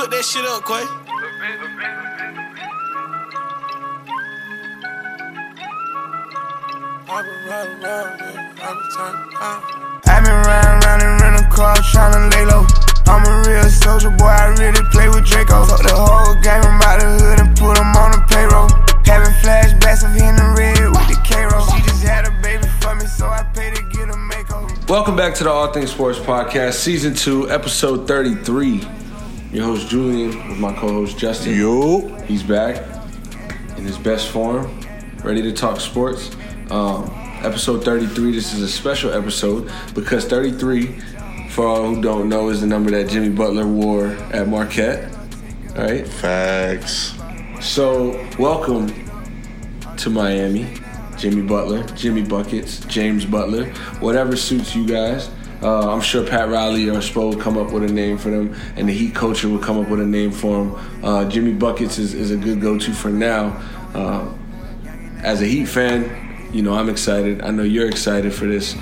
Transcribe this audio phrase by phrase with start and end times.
[0.00, 0.80] Cook that shit up, Quay.
[10.08, 12.64] I've been riding around in rental cars tryna lay low.
[13.12, 15.66] I'm a real soldier boy, I really play with Draco.
[15.66, 18.72] Fuck the whole game, I'm out the hood and put 'em on the payroll.
[19.04, 21.68] Having flashbacks of hitting the red with the K-roll.
[21.76, 24.72] She just had a baby for me, so I paid to get a makeover.
[24.88, 28.88] Welcome back to the All Things Sports Podcast, Season 2, Episode 33.
[29.52, 31.58] Your host Julian with my co-host Justin.
[31.58, 32.06] Yo.
[32.26, 32.86] He's back
[33.76, 34.80] in his best form,
[35.24, 36.30] ready to talk sports.
[36.70, 37.10] Um,
[37.42, 41.00] episode 33, this is a special episode because 33,
[41.48, 45.12] for all who don't know, is the number that Jimmy Butler wore at Marquette.
[45.76, 46.06] All right?
[46.06, 47.18] Facts.
[47.60, 48.92] So, welcome
[49.96, 50.74] to Miami,
[51.18, 53.64] Jimmy Butler, Jimmy Buckets, James Butler,
[53.98, 55.28] whatever suits you guys.
[55.62, 58.54] Uh, I'm sure Pat Riley or Spo will come up with a name for them,
[58.76, 61.04] and the Heat coach will come up with a name for them.
[61.04, 63.60] Uh, Jimmy Buckets is, is a good go-to for now.
[63.94, 64.32] Uh,
[65.22, 67.42] as a Heat fan, you know I'm excited.
[67.42, 68.74] I know you're excited for this.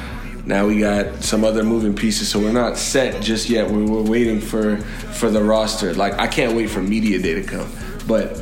[0.46, 3.68] Now we got some other moving pieces, so we're not set just yet.
[3.70, 5.92] We're, we're waiting for for the roster.
[5.94, 7.70] Like I can't wait for media day to come,
[8.06, 8.40] but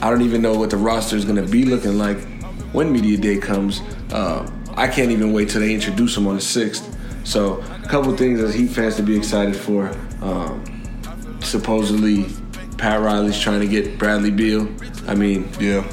[0.00, 2.18] I don't even know what the roster is going to be looking like
[2.72, 3.82] when media day comes.
[4.10, 6.98] Uh, I can't even wait till they introduce them on the sixth.
[7.24, 9.88] So a couple things as Heat fans to be excited for.
[10.20, 10.64] Um,
[11.40, 12.26] supposedly,
[12.78, 14.68] Pat Riley's trying to get Bradley Beal.
[15.06, 15.84] I mean, Yeah.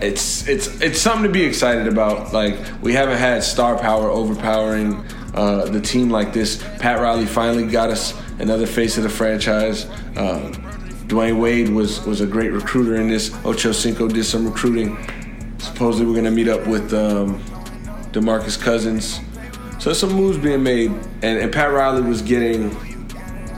[0.00, 2.32] it's it's it's something to be excited about.
[2.32, 4.94] Like we haven't had star power overpowering
[5.34, 6.62] uh, the team like this.
[6.78, 9.86] Pat Riley finally got us another face of the franchise.
[10.16, 10.52] Uh,
[11.08, 13.34] Dwyane Wade was was a great recruiter in this.
[13.44, 14.96] Ocho Cinco did some recruiting.
[15.58, 17.40] Supposedly we're gonna meet up with um,
[18.12, 19.20] Demarcus Cousins.
[19.78, 20.90] So some moves being made,
[21.22, 22.70] and, and Pat Riley was getting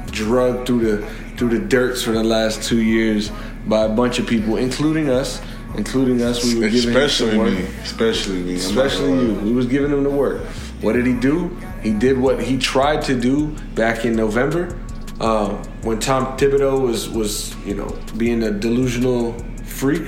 [0.06, 3.30] drugged through the through the dirts for the last two years
[3.66, 5.40] by a bunch of people, including us.
[5.76, 7.52] Including us, we were giving him Especially work.
[7.52, 7.64] me.
[7.82, 8.54] Especially me.
[8.56, 9.34] Especially you.
[9.34, 10.42] We was giving him the work.
[10.80, 11.56] What did he do?
[11.80, 14.76] He did what he tried to do back in November,
[15.20, 15.50] uh,
[15.82, 19.32] when Tom Thibodeau was was you know being a delusional
[19.64, 20.02] freak.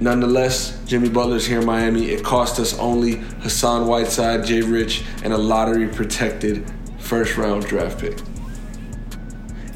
[0.00, 2.10] Nonetheless, Jimmy Butler's here in Miami.
[2.10, 7.98] It cost us only Hassan Whiteside, Jay Rich, and a lottery protected first round draft
[7.98, 8.18] pick.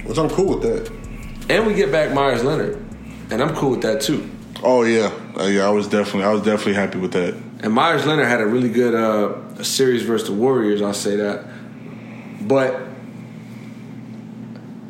[0.05, 0.91] Which I'm cool with that.
[1.51, 2.77] And we get back Meyers Leonard.
[3.31, 4.31] And I'm cool with that too.
[4.63, 5.13] Oh yeah.
[5.39, 7.34] Uh, yeah, I was definitely I was definitely happy with that.
[7.61, 10.81] And Meyers Leonard had a really good uh, series versus the Warriors.
[10.81, 11.47] I'll say that.
[12.41, 12.81] But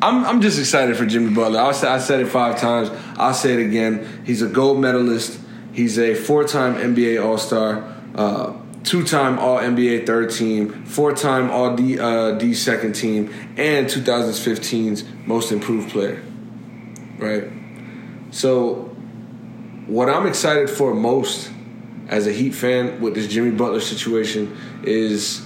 [0.05, 1.61] I'm I'm just excited for Jimmy Butler.
[1.61, 2.91] I said I said it five times.
[3.17, 4.23] I'll say it again.
[4.27, 5.41] He's a gold medalist.
[5.73, 7.83] He's a four-time NBA All-Star,
[8.15, 8.53] uh,
[8.85, 15.51] two-time All NBA third team, four-time All D uh, D second team, and 2015's Most
[15.53, 16.23] Improved Player.
[17.19, 17.51] Right.
[18.31, 18.95] So
[19.87, 21.51] what I'm excited for most
[22.09, 25.44] as a Heat fan with this Jimmy Butler situation is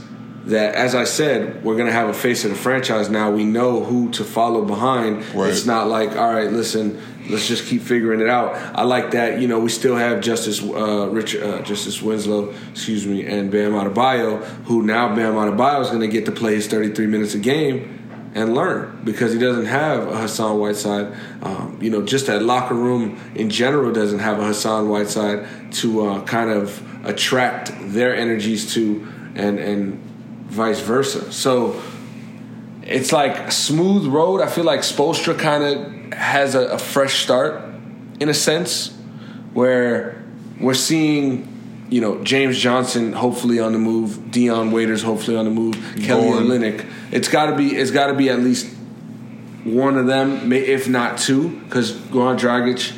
[0.49, 3.31] that, as I said, we're going to have a face of the franchise now.
[3.31, 5.25] We know who to follow behind.
[5.35, 5.51] Right.
[5.51, 8.55] It's not like, all right, listen, let's just keep figuring it out.
[8.75, 9.41] I like that.
[9.41, 13.73] You know, we still have Justice uh, Richard, uh, Justise Winslow, excuse me, and Bam
[13.73, 17.39] Adebayo, who now Bam Adebayo is going to get to play his 33 minutes a
[17.39, 17.95] game
[18.35, 21.15] and learn because he doesn't have a Hassan Whiteside.
[21.43, 26.07] Um, you know, just that locker room in general doesn't have a Hassan Whiteside to
[26.07, 30.08] uh, kind of attract their energies to, and and
[30.49, 31.33] vice versa.
[31.33, 31.81] So
[32.83, 34.41] it's like a smooth road.
[34.41, 37.63] I feel like Spoelstra kind of has a, a fresh start
[38.21, 38.97] in a sense,
[39.53, 40.25] where
[40.61, 41.55] we're seeing.
[41.91, 46.29] You know, James Johnson hopefully on the move, Dion Waiters hopefully on the move, Kelly.
[46.29, 46.85] Olynyk.
[47.11, 48.67] It's got to be it's got to be at least
[49.65, 52.95] one of them, if not two, because Goran Dragic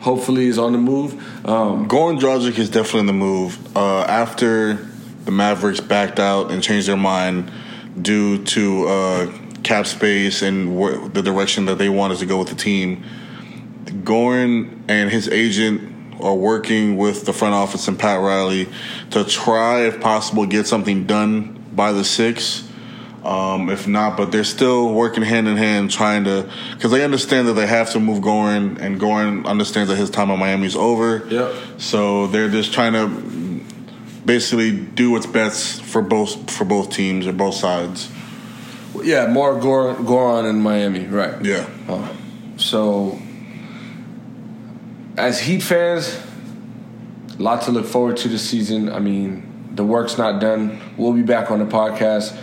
[0.00, 1.12] hopefully is on the move.
[1.46, 3.76] Um, Goran Dragic is definitely in the move.
[3.76, 4.76] Uh, after
[5.24, 7.50] the Mavericks backed out and changed their mind
[8.00, 12.48] due to uh, cap space and wh- the direction that they wanted to go with
[12.48, 13.04] the team,
[13.84, 18.68] Goran and his agent are working with the front office and Pat Riley
[19.10, 22.68] to try, if possible, get something done by the sixth.
[23.24, 27.46] Um, if not, but they're still working hand in hand, trying to because they understand
[27.46, 30.74] that they have to move Goran, and Goran understands that his time in Miami is
[30.74, 31.24] over.
[31.28, 31.54] Yep.
[31.78, 33.06] So they're just trying to
[34.24, 38.10] basically do what's best for both for both teams or both sides.
[39.02, 41.42] yeah, more Goran, Goran in Miami, right?
[41.44, 41.68] Yeah.
[42.56, 43.18] So,
[45.16, 46.18] as Heat fans,
[47.38, 48.90] a lot to look forward to this season.
[48.90, 50.80] I mean, the work's not done.
[50.96, 52.38] We'll be back on the podcast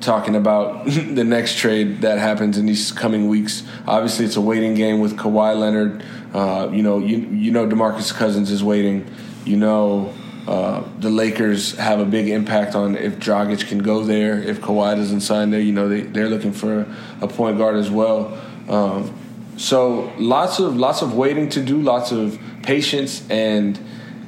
[0.00, 3.62] talking about the next trade that happens in these coming weeks.
[3.86, 6.04] Obviously, it's a waiting game with Kawhi Leonard.
[6.34, 9.10] Uh, you know, you you know, Demarcus Cousins is waiting.
[9.44, 10.12] You know,
[10.46, 14.40] uh, the Lakers have a big impact on if Dragic can go there.
[14.40, 16.86] If Kawhi doesn't sign there, you know, they they're looking for
[17.20, 18.38] a point guard as well.
[18.68, 19.12] Um,
[19.56, 23.78] so lots of lots of waiting to do, lots of patience and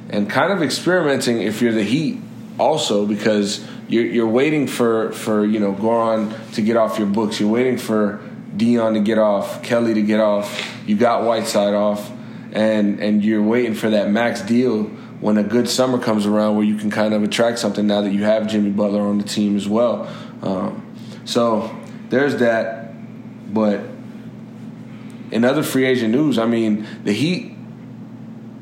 [0.09, 2.19] and kind of experimenting if you're the Heat
[2.57, 7.39] also because you're, you're waiting for, for you know Goran to get off your books.
[7.39, 8.21] You're waiting for
[8.57, 10.75] Dion to get off, Kelly to get off.
[10.85, 12.11] You got Whiteside off,
[12.51, 16.65] and and you're waiting for that max deal when a good summer comes around where
[16.65, 17.85] you can kind of attract something.
[17.85, 20.07] Now that you have Jimmy Butler on the team as well,
[20.41, 20.95] um,
[21.25, 21.75] so
[22.09, 22.77] there's that.
[23.53, 23.81] But
[25.31, 27.55] in other free agent news, I mean the Heat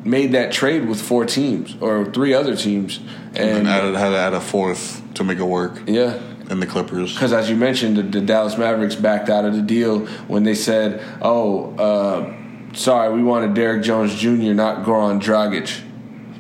[0.04, 3.00] made that trade with four teams or three other teams,
[3.36, 5.84] and, and added, had to add a fourth to make it work.
[5.86, 6.20] Yeah.
[6.50, 7.14] And the Clippers.
[7.14, 10.56] Because as you mentioned, the, the, Dallas Mavericks backed out of the deal when they
[10.56, 15.84] said, "Oh, uh, sorry, we wanted Derrick Jones Jr., not Goran Dragic."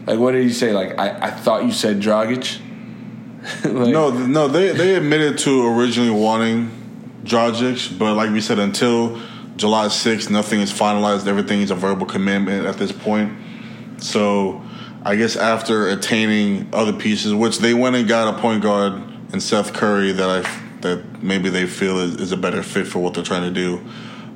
[0.07, 0.71] Like, what did he say?
[0.71, 2.61] Like, I, I thought you said Dragic.
[3.63, 6.71] like, no, no, they they admitted to originally wanting
[7.23, 9.21] Dragic, but like we said, until
[9.57, 11.27] July 6th, nothing is finalized.
[11.27, 13.37] Everything is a verbal commitment at this point.
[13.97, 14.63] So
[15.03, 18.93] I guess after attaining other pieces, which they went and got a point guard
[19.33, 22.99] and Seth Curry that I that maybe they feel is, is a better fit for
[22.99, 23.83] what they're trying to do.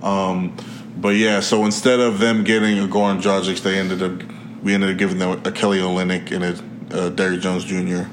[0.06, 0.58] Um,
[0.98, 4.22] but yeah, so instead of them getting a Goran Dragic, they ended up
[4.64, 6.44] we ended up giving them a Kelly Olynyk and
[6.94, 8.04] a, a Derrick Jones Jr.,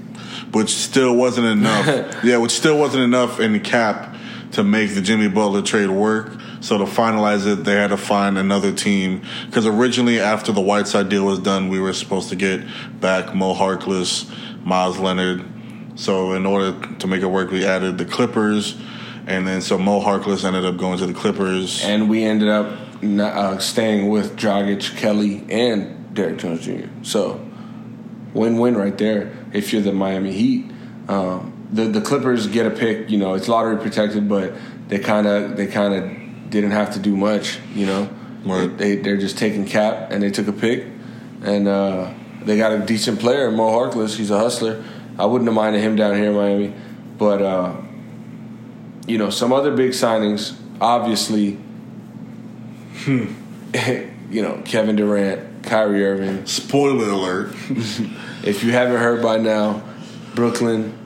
[0.53, 1.87] which still wasn't enough.
[2.25, 4.17] yeah, which still wasn't enough in the cap
[4.53, 6.33] to make the Jimmy Butler trade work.
[6.61, 11.09] So to finalize it, they had to find another team because originally, after the Whiteside
[11.09, 12.63] deal was done, we were supposed to get
[13.01, 14.29] back Mo Harkless,
[14.65, 15.45] Miles Leonard.
[15.95, 18.77] So in order to make it work, we added the Clippers,
[19.27, 22.77] and then so Mo Harkless ended up going to the Clippers, and we ended up
[23.03, 26.89] uh, staying with Dragic, Kelly, and Derrick Jones Jr.
[27.03, 27.45] So
[28.35, 29.33] win-win right there.
[29.53, 30.71] If you're the Miami Heat,
[31.09, 33.11] um, the the Clippers get a pick.
[33.11, 34.55] You know, it's lottery protected, but
[34.89, 37.59] they kind of they kind of didn't have to do much.
[37.75, 38.11] You know,
[38.45, 38.77] right.
[38.77, 40.87] they they're just taking cap and they took a pick,
[41.43, 42.13] and uh,
[42.43, 44.17] they got a decent player, Mo Harkless.
[44.17, 44.85] He's a hustler.
[45.19, 46.75] I wouldn't have minded him down here in Miami,
[47.19, 47.75] but uh,
[49.07, 50.57] you know some other big signings.
[50.81, 51.59] Obviously,
[53.05, 53.33] hmm.
[54.31, 56.47] you know Kevin Durant, Kyrie Irving.
[56.47, 57.55] Spoiler alert!
[58.45, 59.83] if you haven't heard by now,
[60.35, 60.97] Brooklyn,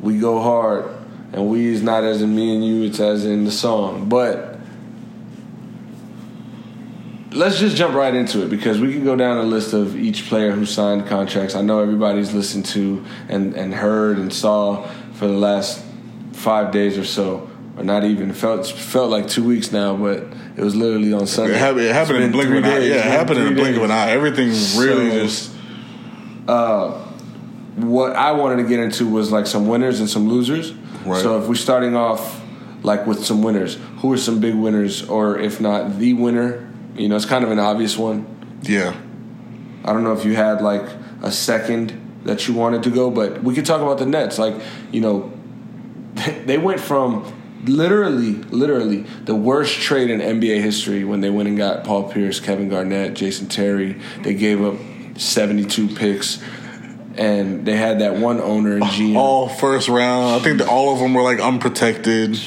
[0.00, 0.90] we go hard,
[1.32, 4.50] and we is not as in me and you; it's as in the song, but
[7.32, 10.26] let's just jump right into it because we can go down a list of each
[10.26, 11.54] player who signed contracts.
[11.54, 15.84] I know everybody's listened to and, and heard and saw for the last
[16.32, 18.32] five days or so, or not even.
[18.32, 20.24] Felt felt like two weeks now, but
[20.60, 21.54] it was literally on Sunday.
[21.54, 22.78] It happened, it happened in a blink of an eye.
[22.78, 24.10] Yeah, it happened in a blink of an eye.
[24.10, 25.52] Everything really so, just.
[26.46, 27.06] Uh,
[27.76, 30.72] what I wanted to get into was like some winners and some losers.
[31.04, 31.22] Right.
[31.22, 32.42] So if we're starting off
[32.82, 36.70] like with some winners, who are some big winners, or if not the winner
[37.00, 38.26] you know, it's kind of an obvious one.
[38.62, 38.94] Yeah.
[39.84, 40.86] I don't know if you had like
[41.22, 44.38] a second that you wanted to go, but we could talk about the Nets.
[44.38, 44.54] Like,
[44.92, 45.32] you know,
[46.44, 47.32] they went from
[47.64, 52.40] literally, literally the worst trade in NBA history when they went and got Paul Pierce,
[52.40, 54.00] Kevin Garnett, Jason Terry.
[54.22, 54.76] They gave up
[55.16, 56.42] 72 picks.
[57.16, 59.16] And they had that one owner in GM.
[59.16, 60.36] All first round.
[60.36, 62.38] I think all of them were like unprotected.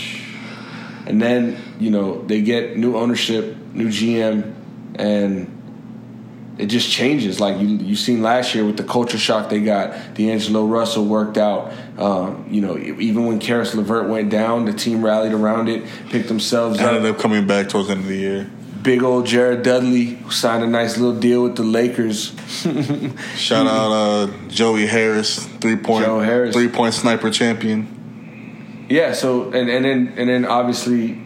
[1.05, 4.53] And then, you know, they get new ownership new GM,
[4.95, 7.39] and it just changes.
[7.39, 10.13] Like you you seen last year with the culture shock they got.
[10.13, 11.73] D'Angelo Russell worked out.
[11.97, 16.27] Um, you know, even when Caris LeVert went down, the team rallied around it, picked
[16.27, 16.97] themselves Ended up.
[16.97, 18.51] Ended up coming back towards the end of the year.
[18.81, 22.35] Big old Jared Dudley signed a nice little deal with the Lakers.
[23.37, 26.53] Shout out uh, Joey Harris, three point Harris.
[26.53, 28.85] three point sniper champion.
[28.89, 29.13] Yeah.
[29.13, 31.21] So and and then and then obviously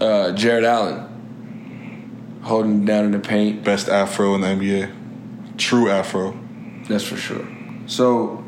[0.00, 1.06] uh, Jarrett Allen
[2.42, 3.64] holding down in the paint.
[3.64, 5.58] Best afro in the NBA.
[5.58, 6.38] True afro.
[6.88, 7.46] That's for sure.
[7.86, 8.44] So,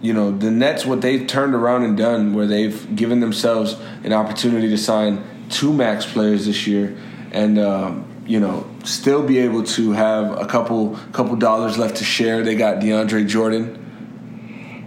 [0.00, 4.12] you know, the Nets, what they've turned around and done, where they've given themselves an
[4.12, 6.96] opportunity to sign two max players this year,
[7.32, 12.04] and um, you know, still be able to have a couple couple dollars left to
[12.04, 12.42] share.
[12.42, 13.80] They got DeAndre Jordan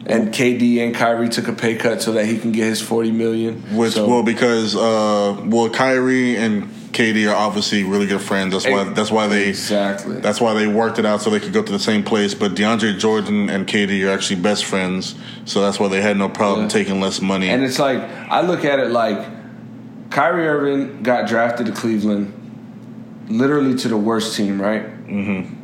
[0.05, 3.11] and KD and Kyrie took a pay cut so that he can get his forty
[3.11, 3.61] million.
[3.75, 8.53] Which so, well because uh, well Kyrie and KD are obviously really good friends.
[8.53, 8.83] That's why.
[8.85, 9.49] That's why they.
[9.49, 10.19] Exactly.
[10.19, 12.33] That's why they worked it out so they could go to the same place.
[12.35, 16.29] But DeAndre Jordan and Katie are actually best friends, so that's why they had no
[16.29, 16.69] problem Yeah.
[16.69, 17.49] taking less money.
[17.49, 19.19] And it's like I look at it like
[20.11, 22.31] Kyrie Irving got drafted to Cleveland,
[23.27, 24.83] literally to the worst team, right?
[25.07, 25.61] Mm-hmm.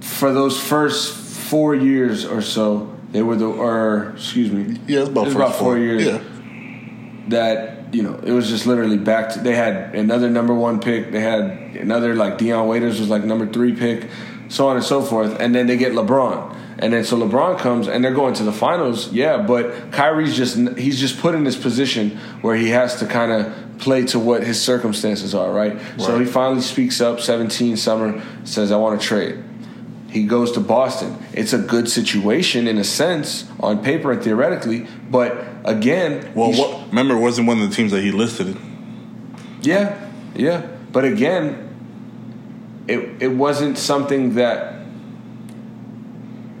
[0.00, 5.08] For those first four years or so, they were the or excuse me, yeah, it's
[5.08, 6.20] about, it was about four years Yeah,
[7.28, 11.12] that you know it was just literally back to they had another number one pick
[11.12, 11.40] they had
[11.76, 14.08] another like Dion Waiters was like number three pick
[14.48, 16.58] so on and so forth and then they get LeBron.
[16.78, 20.56] And then so LeBron comes and they're going to the finals yeah but Kyrie's just
[20.78, 24.42] he's just put in this position where he has to kind of play to what
[24.44, 29.06] his circumstances are right, so he finally speaks up 17 summer says I want to
[29.06, 29.42] trade.
[30.08, 31.16] He goes to Boston.
[31.32, 36.81] It's a good situation in a sense on paper and theoretically, but again, Well, what,
[36.92, 38.56] remember, it wasn't one of the teams that he listed.
[39.62, 39.98] yeah,
[40.36, 40.62] yeah.
[40.92, 41.68] But again,
[42.86, 44.74] it it wasn't something that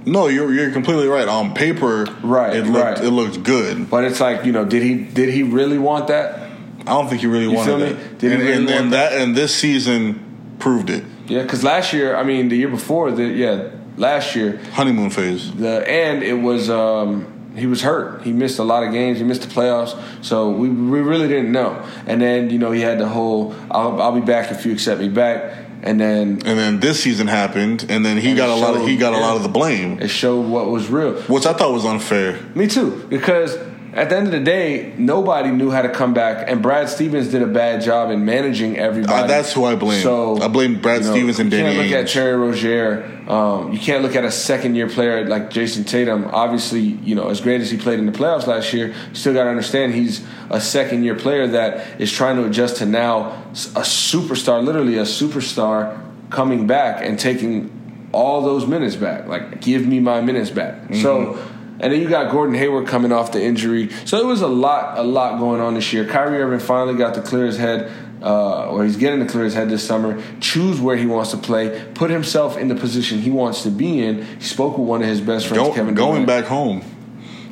[0.04, 1.28] No, you're you're completely right.
[1.28, 3.04] On paper, Right, it looked right.
[3.04, 3.88] it looked good.
[3.90, 6.50] but it's like, you know, did he did he really want that?
[6.80, 8.18] I don't think he really You wanted that.
[8.18, 10.18] Did he and really and, want and that and this season
[10.58, 11.04] proved it.
[11.28, 15.52] Yeah, cuz last year, I mean, the year before, the yeah, last year, Honeymoon phase.
[15.52, 18.22] the and it was um he was hurt.
[18.22, 19.18] He missed a lot of games.
[19.18, 19.96] He missed the playoffs.
[20.24, 21.86] So we, we really didn't know.
[22.06, 25.00] And then you know he had the whole I'll, I'll be back if you accept
[25.00, 25.58] me back.
[25.84, 28.76] And then And then this season happened, and then he And got a it lot
[28.76, 31.14] of he showed, got a lot of the blame, it showed what was real.
[31.22, 32.38] which I thought was unfair.
[32.54, 33.56] Me too, because
[33.94, 37.28] at the end of the day, nobody knew how to come back, and Brad Stevens
[37.28, 39.24] did a bad job in managing everybody.
[39.24, 40.02] Uh, that's who I blame.
[40.02, 42.12] So I blame Brad you know, Stevens and you can't look at Ainge.
[42.12, 43.04] Terry Rozier.
[43.28, 46.24] Um, you can't look at a second year player like Jayson Tatum.
[46.32, 49.34] Obviously, you know as great as he played in the playoffs last year, you still
[49.34, 53.42] got to understand he's a second year player that is trying to adjust to now
[53.52, 57.70] a superstar, literally a superstar coming back and taking
[58.12, 59.26] all those minutes back.
[59.26, 60.80] Like, give me my minutes back.
[60.84, 61.02] Mm-hmm.
[61.02, 61.51] So.
[61.82, 64.96] And then you got Gordon Hayward coming off the injury, so it was a lot,
[64.98, 66.06] a lot going on this year.
[66.06, 67.90] Kyrie Irving finally got to clear his head,
[68.22, 70.22] uh, or he's getting to clear his head this summer.
[70.40, 74.00] Choose where he wants to play, put himself in the position he wants to be
[74.00, 74.24] in.
[74.38, 76.82] He spoke with one of his best friends, Go, Kevin going back home,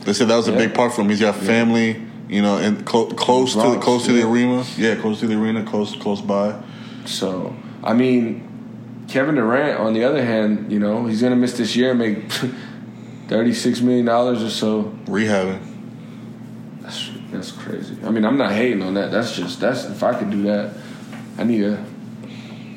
[0.05, 0.59] they said that was a Yeah.
[0.59, 1.09] big part for him.
[1.09, 4.63] He's got family, you know, and clo- close to Bronx, close to the arena.
[4.79, 6.55] Yeah, close to the arena, close close by.
[7.05, 8.47] So, I mean,
[9.09, 12.19] Kevin Durant, on the other hand, you know, he's gonna miss this year and make
[13.31, 14.93] thirty-six million dollars or so.
[15.07, 15.61] Rehabbing.
[16.83, 17.97] That's that's crazy.
[18.05, 19.11] I mean, I'm not hating on that.
[19.11, 20.75] That's just that's if I could do that,
[21.39, 21.85] I need a.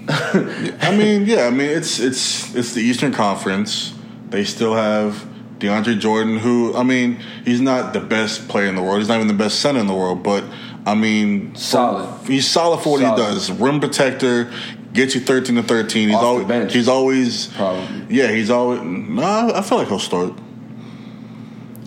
[0.82, 3.94] I mean, yeah, I mean it's it's it's the Eastern Conference.
[4.30, 5.26] They still have
[5.58, 9.00] DeAndre Jordan, who I mean, he's not the best player in the world.
[9.00, 10.44] He's not even the best center in the world, but
[10.86, 12.28] I mean, Solid.
[12.28, 13.20] He's solid for what Solid.
[13.20, 13.52] he does.
[13.52, 14.52] Rim protector,
[14.94, 16.10] gets you thirteen to thirteen.
[16.10, 16.74] He's always bench.
[16.74, 18.16] he's always Probably.
[18.16, 18.32] yeah.
[18.32, 19.52] He's always nah.
[19.54, 20.34] I feel like he'll start.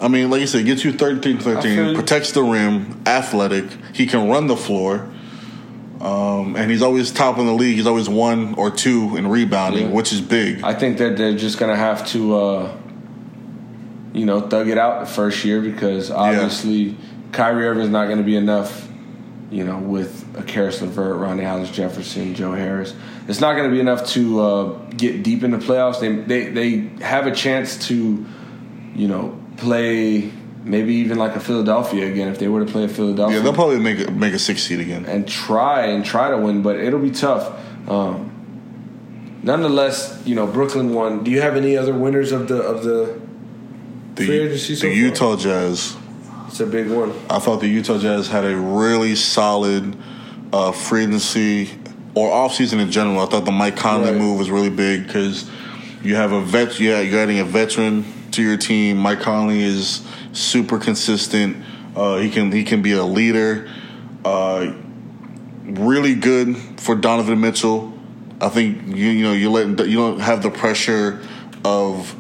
[0.01, 1.95] I mean, like you said, gets you 13 I feel 13, you.
[1.95, 3.65] protects the rim, athletic.
[3.95, 5.11] He can run the floor.
[6.03, 7.77] Um, and he's always top in the league.
[7.77, 9.95] He's always one or two in rebounding, Yeah.
[9.95, 10.63] which is big.
[10.63, 12.73] I think that they're just gonna have to, uh,
[14.13, 16.95] you know, thug it out the first year because obviously
[17.33, 18.86] Kyrie Irving's not gonna be enough.
[19.51, 22.95] You know, with a Caris LeVert, Ronnie Hollis Jefferson, Joe Harris,
[23.29, 26.01] it's not going to be enough to uh, get deep in the playoffs.
[26.01, 28.27] They, they they have a chance to,
[28.97, 30.33] you know, play
[30.67, 33.55] maybe even like a Philadelphia again if they were to play a Philadelphia yeah, they'll
[33.55, 35.05] probably make a, make a six seed again.
[35.07, 37.57] and try and try to win, but it'll be tough.
[37.89, 41.23] Um, nonetheless, you know Brooklyn won.
[41.23, 43.21] Do you have any other winners of the of the?
[44.17, 44.95] The, so the?
[44.95, 45.97] Utah Jazz.
[46.49, 47.13] It's a big one.
[47.29, 49.97] I thought the Utah Jazz had a really solid
[50.53, 51.71] uh, free agency
[52.15, 53.21] or offseason in general.
[53.21, 54.19] I thought the Mike Conley Right.
[54.19, 55.49] move was really big because
[56.03, 56.79] you have a vet.
[56.81, 58.97] Yeah, you're adding a veteran to your team.
[58.99, 61.57] Mike Conley is super consistent.
[61.95, 63.69] Uh, he can he can be a leader.
[64.25, 64.73] Uh,
[65.65, 67.93] really good for Donovan Mitchell.
[68.41, 71.21] I think you you know you let you don't have the pressure
[71.65, 72.15] of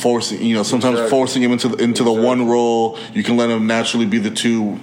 [0.00, 1.10] forcing you know sometimes Exactly.
[1.10, 2.98] forcing him into the, into the one role.
[3.14, 4.78] You can let him naturally be the two.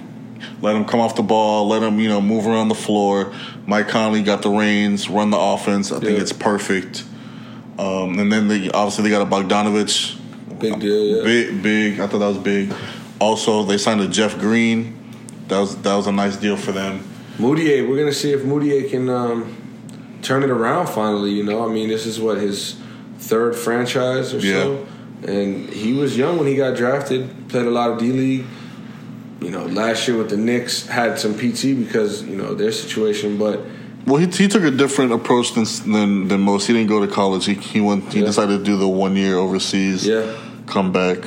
[0.62, 1.68] Let him come off the ball.
[1.68, 3.32] Let him you know move around the floor.
[3.66, 5.92] Mike Conley got the reins, run the offense.
[5.92, 7.04] I think it's perfect.
[7.78, 10.18] Um, and then they, obviously they got a Bogdanovich,
[10.58, 11.24] Big deal.
[11.24, 12.00] big big.
[12.00, 12.72] I thought that was big.
[13.18, 14.96] Also, they signed a Jeff Green.
[15.48, 17.02] That was that was a nice deal for them.
[17.38, 17.88] Mudiay.
[17.88, 19.56] We're gonna see if Mudiay can um,
[20.22, 21.30] turn it around finally.
[21.32, 22.76] You know, I mean, this is what his
[23.18, 24.86] third franchise or so,
[25.26, 27.48] and he was young when he got drafted.
[27.48, 28.44] Played a lot of D League.
[29.40, 33.38] you know, last year with the Knicks had some PT because you know their situation,
[33.38, 33.60] but
[34.06, 36.66] Well, he, he took a different approach than than, than most.
[36.66, 37.46] He didn't go to college.
[37.46, 38.12] He he went.
[38.12, 38.26] He Yeah.
[38.26, 40.06] decided to do the one year overseas.
[40.06, 40.36] Yeah.
[40.66, 41.18] come back.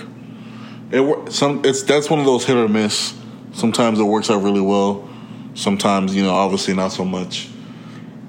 [0.92, 3.14] It some it's that's one of those hit or miss.
[3.54, 5.08] Sometimes it works out really well.
[5.56, 7.50] Sometimes you know, obviously not so much.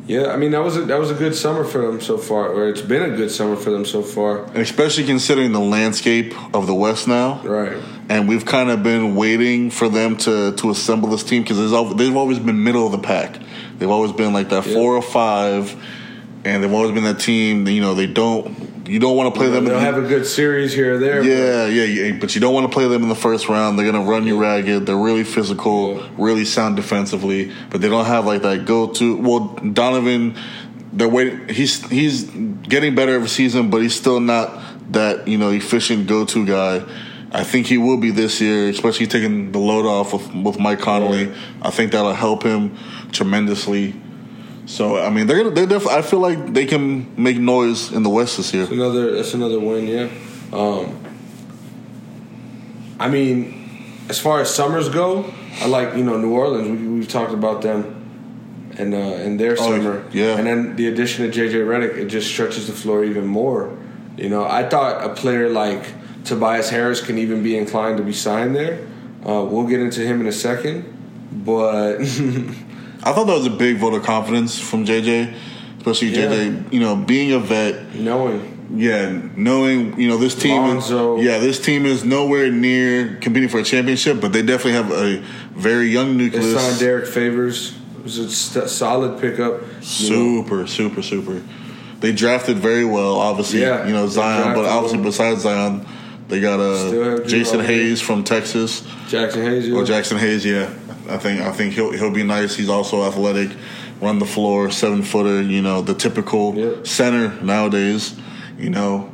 [0.07, 2.49] Yeah, I mean that was a, that was a good summer for them so far,
[2.49, 4.45] or it's been a good summer for them so far.
[4.45, 7.41] And especially considering the landscape of the West now.
[7.43, 7.77] Right.
[8.09, 11.59] and we've kind of been waiting for them to to assemble this team because
[11.97, 13.39] they've always been middle of the pack.
[13.79, 14.75] They've always been like that Yeah.
[14.75, 15.75] four or five,
[16.45, 17.67] and they've always been that team.
[17.67, 18.74] You know, they don't.
[18.87, 19.65] You don't want to play them.
[19.65, 21.23] They'll in, have a good series here or there.
[21.23, 23.79] yeah, yeah, yeah, but you don't want to play them in the first round.
[23.79, 24.87] They're gonna run you ragged.
[24.87, 26.09] They're really physical, Yeah.
[26.19, 29.17] really sound defensively, but they don't have like that go to.
[29.17, 30.37] Well, Donovan,
[30.93, 31.49] they're waiting.
[31.49, 34.61] He's he's getting better every season, but he's still not
[34.93, 36.83] that you know efficient go to guy.
[37.33, 40.81] I think he will be this year, especially taking the load off with with Mike
[40.81, 41.33] Conley.
[41.63, 42.77] I think that'll help him
[43.13, 43.95] tremendously.
[44.67, 45.51] So I mean, they're gonna.
[45.55, 48.67] They're def- I feel like they can make noise in the West this year.
[48.71, 50.09] Another that's another win, yeah.
[50.53, 50.99] Um,
[52.99, 55.31] I mean, as far as summers go,
[55.61, 56.69] I like you know New Orleans.
[56.69, 60.39] We, we've talked about them and uh, and their Oh, summer, yeah.
[60.39, 63.77] And then the addition of JJ Redick, it just stretches the floor even more.
[64.17, 65.85] You know, I thought a player like
[66.25, 68.87] Tobias Harris can even be inclined to be signed there.
[69.27, 70.85] Uh, we'll get into him in a second,
[71.45, 71.99] but
[73.05, 75.35] I thought that was a big vote of confidence from JJ,
[75.79, 76.27] especially Yeah.
[76.29, 76.73] JJ.
[76.73, 80.57] You know, being a vet, knowing yeah, knowing you know this team.
[80.57, 81.21] Lonzo.
[81.21, 85.23] Yeah, this team is nowhere near competing for a championship, but they definitely have a
[85.55, 86.55] very young they nucleus.
[86.61, 87.75] signed Derrick Favors.
[87.99, 89.61] It was a st- solid pickup.
[89.61, 90.43] you know.
[90.43, 91.43] Super, super, super.
[92.01, 93.61] They drafted very well, obviously.
[93.63, 95.09] Yeah, you know Zion, but obviously well.
[95.09, 95.87] besides Zion,
[96.29, 98.81] they got uh, Jason Hayes from Texas.
[99.09, 99.69] Jaxson Hayes.
[99.69, 99.77] yeah.
[99.77, 100.71] Or Jaxson Hayes, yeah.
[101.09, 102.55] I think I think he'll he'll be nice.
[102.57, 103.51] He's also athletic,
[104.01, 105.43] run the floor, seven footer.
[105.43, 106.87] You know the typical Yep.
[106.87, 108.15] center nowadays.
[108.59, 109.11] You know.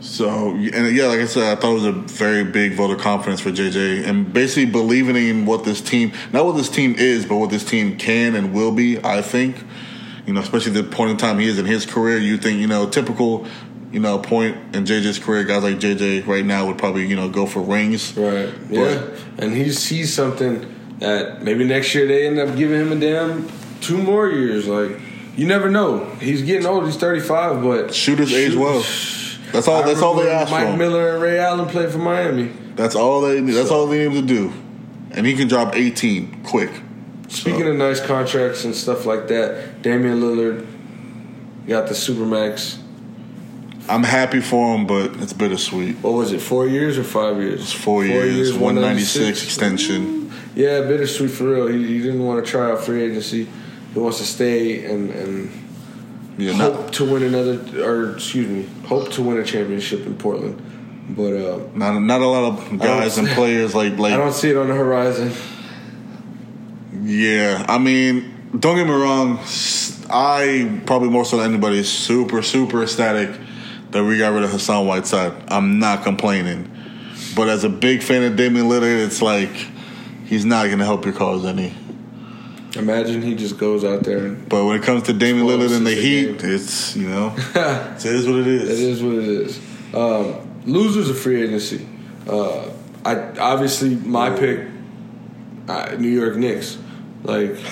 [0.00, 2.98] So and yeah, like I said, I thought it was a very big vote of
[3.00, 7.26] confidence for JJ, and basically believing in what this team, not what this team is,
[7.26, 9.02] but what this team can and will be.
[9.04, 9.56] I think,
[10.26, 12.66] you know, especially the point in time he is in his career, you think you
[12.66, 13.46] know typical.
[13.92, 17.28] You know, point in JJ's career, guys like JJ right now would probably, you know,
[17.28, 18.16] go for rings.
[18.16, 18.52] Right.
[18.68, 19.08] Yeah.
[19.38, 20.66] And he sees something
[20.98, 23.48] that maybe next year they end up giving him a damn
[23.80, 24.66] two more years.
[24.66, 24.98] Like
[25.36, 26.04] you never know.
[26.20, 26.84] He's getting old.
[26.86, 28.80] He's thirty five, but Shooters age well.
[29.52, 29.82] That's all.
[29.82, 30.76] I That's all they asked ask Mike for.
[30.76, 32.50] Miller and Ray Allen played for Miami.
[32.74, 33.40] That's all they.
[33.40, 33.52] need.
[33.52, 34.52] That's So- all they need to do,
[35.12, 36.70] and he can drop eighteen quick.
[37.28, 40.66] Speaking So- of nice contracts and stuff like that, Damian Lillard
[41.68, 42.78] got the supermax.
[43.88, 45.96] I'm happy for him, but it's bittersweet.
[45.96, 46.40] What was it?
[46.40, 47.62] Four years or five years?
[47.62, 50.32] It's four, years, one ninety six extension.
[50.54, 51.66] Yeah, bittersweet for real.
[51.68, 53.46] He, he didn't want to try out free agency.
[53.92, 55.50] He wants to stay and and
[56.38, 60.16] Yeah, hope not to win another, or excuse me, hope to win a championship in
[60.16, 60.62] Portland.
[61.10, 64.50] But uh, not not a lot of guys and players like like I don't see
[64.50, 65.32] it on the horizon.
[67.02, 69.38] Yeah, I mean, don't get me wrong.
[70.08, 73.30] I probably more so than anybody is super super ecstatic
[73.96, 75.32] that we got rid of Hassan Whiteside.
[75.48, 76.70] I'm not complaining,
[77.34, 79.50] but as a big fan of Damian Lillard, it's like
[80.26, 81.72] he's not going to help your cause any.
[82.76, 85.86] Imagine he just goes out there and But when it comes to Damian Lillard and
[85.86, 86.50] the a Heat, game.
[86.54, 88.68] it's you know, it is what it is.
[88.70, 89.58] it is what it is.
[89.94, 91.86] Um, losers of free agency.
[92.28, 92.68] Uh,
[93.04, 94.68] I obviously my pick,
[95.68, 96.76] uh, New York Knicks.
[97.22, 97.56] Like,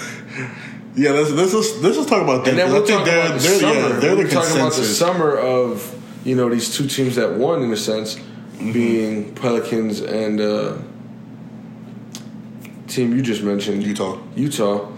[0.96, 2.50] Yeah, let's let's let's just talk about them.
[2.50, 3.74] and then we'll I think talk they're about the they're summer.
[3.74, 5.93] yeah they're the we're talking about the summer of
[6.24, 8.18] you know these two teams that won in a sense,
[8.54, 8.72] Mm-hmm.
[8.72, 10.76] being Pelicans and uh,
[12.86, 14.16] team you just mentioned, Utah.
[14.36, 14.92] Utah.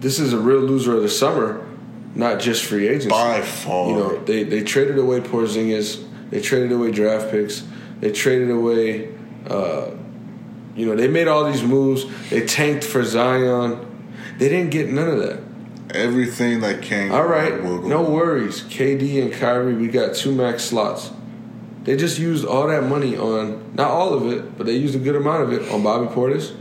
[0.00, 1.64] This is a real loser of the summer,
[2.16, 3.10] not just free agency.
[3.10, 3.90] By far.
[3.90, 7.64] You know, they, they traded away Porzingis, they traded away draft picks,
[8.00, 9.14] they traded away
[9.46, 9.92] uh,
[10.74, 13.84] you know, they made all these moves, they tanked for Zion.
[14.38, 15.40] They didn't get none of that.
[15.94, 17.10] Everything that can.
[17.12, 18.62] All right, no worries.
[18.62, 21.10] KD and Kyrie, we got two max slots.
[21.84, 24.98] They just used all that money on not all of it, but they used a
[24.98, 26.54] good amount of it on Bobby Portis,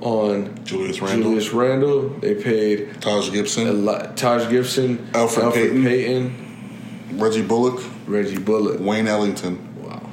[0.00, 2.08] on Julius Randle, Julius Randle.
[2.20, 5.84] They paid Taj a Gibson, lot, Taj Gibson, Elfrid Payton.
[5.84, 8.80] Payton, Reggie Bullock, Reggie Bullock.
[8.80, 9.58] Wayne Ellington.
[9.82, 10.08] Wow.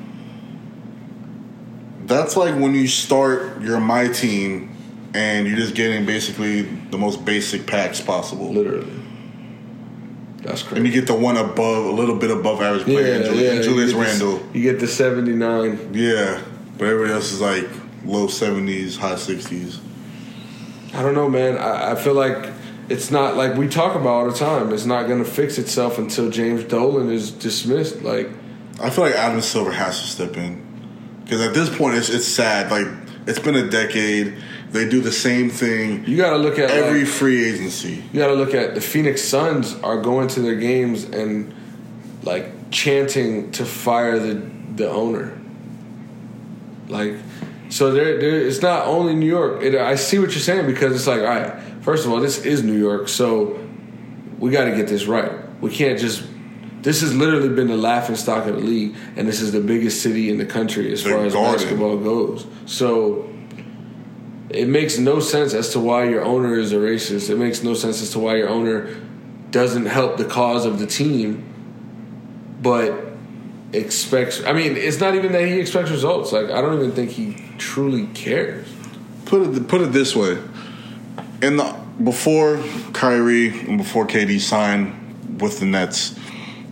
[2.06, 4.76] That's like when you start your my team
[5.14, 8.52] and you're just getting basically the most basic packs possible.
[8.52, 8.92] Literally.
[10.42, 10.78] That's crazy.
[10.78, 13.64] And you get the one above, a little bit above average player, in Julius, in
[13.64, 14.50] Julius you get the- Randle.
[14.54, 15.90] you get the 79.
[15.94, 16.42] Yeah,
[16.78, 17.68] but everybody else is like
[18.06, 19.80] low seventies, high sixties.
[20.94, 21.58] I don't know, man.
[21.58, 22.52] I, I feel like
[22.88, 24.74] it's not like we talk about all the time.
[24.74, 28.02] It's not going to fix itself until James Dolan is dismissed.
[28.02, 28.30] Like,
[28.82, 30.66] I feel like Adam Silver has to step in
[31.26, 32.72] because at this point, it's it's sad.
[32.72, 32.88] Like
[33.28, 34.38] it's been a decade.
[34.72, 38.04] They do the same thing you got to look at every like, free agency.
[38.14, 41.54] You got to look at the Phoenix Suns are going to their games and
[42.24, 44.36] like chanting to fire the
[44.76, 45.36] the owner.
[46.88, 47.16] Like,
[47.70, 49.62] so there, there it's not only New York.
[49.62, 52.46] It, I see what you're saying because it's like, all right, first of all, this
[52.46, 53.60] is New York, so
[54.40, 55.32] we got to get this right.
[55.62, 56.24] We can't just.
[56.82, 60.02] This has literally been the laughing stock of the league, and this is the biggest
[60.02, 61.54] city in the country as The far as Garden.
[61.56, 62.48] basketball goes.
[62.66, 63.30] So
[64.50, 67.30] it makes no sense as to why your owner is a racist.
[67.30, 68.96] It makes no sense as to why your owner
[69.52, 71.46] doesn't help the cause of the team,
[72.62, 72.94] but
[73.74, 74.44] expects.
[74.44, 76.32] I mean, it's not even that he expects results.
[76.32, 78.68] Like I don't even think he truly cares.
[79.26, 80.38] Put it put it this way:
[81.42, 86.18] in the before Kyrie and before KD signed with the Nets,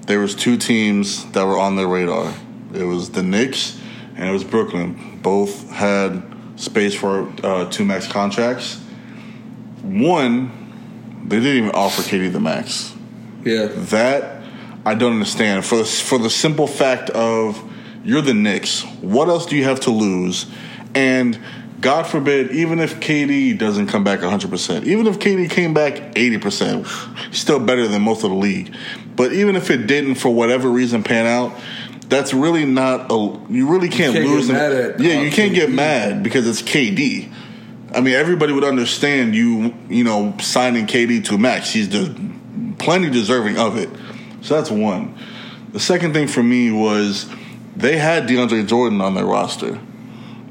[0.07, 2.33] there was two teams that were on their radar.
[2.73, 3.79] It was the Knicks
[4.15, 5.19] and it was Brooklyn.
[5.21, 6.23] Both had
[6.57, 8.75] space for uh, two max contracts.
[9.81, 12.93] One, they didn't even offer Katie the max.
[13.43, 14.43] Yeah, That
[14.85, 15.65] I don't understand.
[15.65, 17.63] For for the simple fact of
[18.03, 18.83] you're the Knicks.
[19.01, 20.45] What else do you have to lose?
[20.95, 21.37] And
[21.81, 27.35] God forbid, even if KD doesn't come back 100%, even if KD came back 80%,
[27.35, 28.73] still better than most of the league.
[29.15, 31.53] But even if it didn't, for whatever reason, pan out,
[32.09, 33.39] that's really not a.
[33.49, 34.49] You really can't, can't get lose.
[34.49, 37.31] at, yeah, uh, you can't get mad because it's KD.
[37.93, 41.71] I mean, everybody would understand you, you know, signing KD to a max.
[41.71, 42.13] He's de-
[42.77, 43.89] plenty deserving of it.
[44.41, 45.17] So that's one.
[45.71, 47.29] The second thing for me was
[47.75, 49.79] they had DeAndre Jordan on their roster.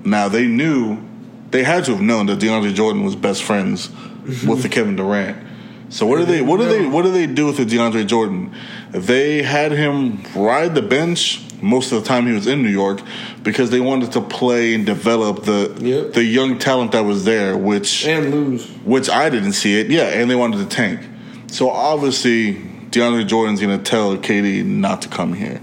[0.05, 1.03] Now they knew
[1.51, 3.91] they had to have known that DeAndre Jordan was best friends
[4.47, 5.45] with the Kevin Durant.
[5.89, 8.55] So what do they what do they what do they do with the DeAndre Jordan?
[8.91, 13.01] They had him ride the bench most of the time he was in New York
[13.43, 16.13] because they wanted to play and develop the Yep.
[16.15, 18.67] the young talent that was there, which and lose.
[18.85, 19.89] which I didn't see it.
[19.91, 21.01] Yeah, and they wanted to tank.
[21.49, 22.55] So obviously,
[22.91, 25.61] DeAndre Jordan's going to tell KD not to come here.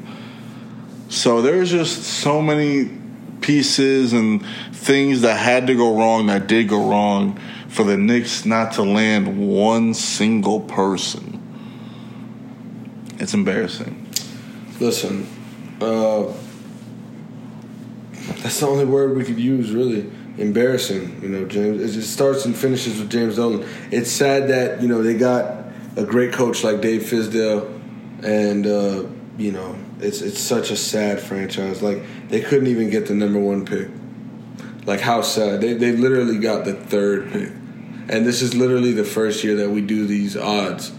[1.10, 2.90] So there's just so many
[3.42, 8.46] pieces and things that had to go wrong that did go wrong for the Knicks
[8.46, 11.40] not to land one single person.
[13.20, 14.08] It's embarrassing.
[14.80, 15.28] Listen,
[15.84, 16.34] uh,
[18.42, 20.10] that's the only word we could use, really.
[20.38, 21.82] Embarrassing, you know, James.
[21.82, 23.68] It just starts and finishes with James Dolan.
[23.92, 25.66] It's sad that you know they got
[25.96, 27.70] a great coach like Dave Fizdale,
[28.24, 29.04] and uh,
[29.38, 31.84] you know it's it's such a sad franchise.
[31.84, 33.90] Like they couldn't even get the number one pick.
[34.86, 37.50] Like how sad they they literally got the third pick,
[38.10, 40.92] and this is literally the first year that we do these odds.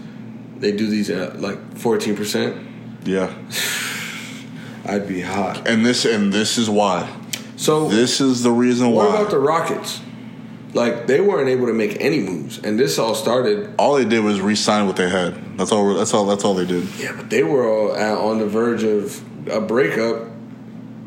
[0.57, 2.65] They do these at like fourteen percent.
[3.03, 3.33] Yeah.
[4.85, 5.67] I'd be hot.
[5.67, 7.09] And this and this is why.
[7.57, 9.11] So This is the reason what why.
[9.13, 10.01] What about the Rockets?
[10.73, 13.73] Like they weren't able to make any moves, and this all started.
[13.79, 15.57] all they did was re-sign what they had.
[15.57, 15.93] That's all.
[15.93, 16.25] That's all.
[16.25, 16.83] That's all they did.
[16.99, 20.27] Yeah, but they were all at, on the verge of a breakup.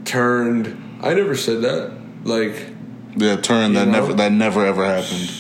[0.05, 0.99] Turned.
[1.03, 1.93] I never said that.
[2.25, 2.55] Like
[3.15, 3.93] Yeah, turn that know?
[3.93, 5.31] never that never ever happened.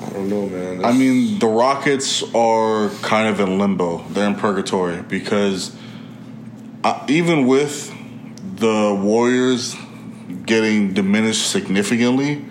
[0.00, 0.84] I don't know, man.
[0.84, 4.04] I mean, the Rockets are kind of in limbo.
[4.10, 5.74] They're in purgatory because
[6.86, 7.92] uh, even with
[8.58, 9.74] the Warriors
[10.44, 12.44] getting diminished significantly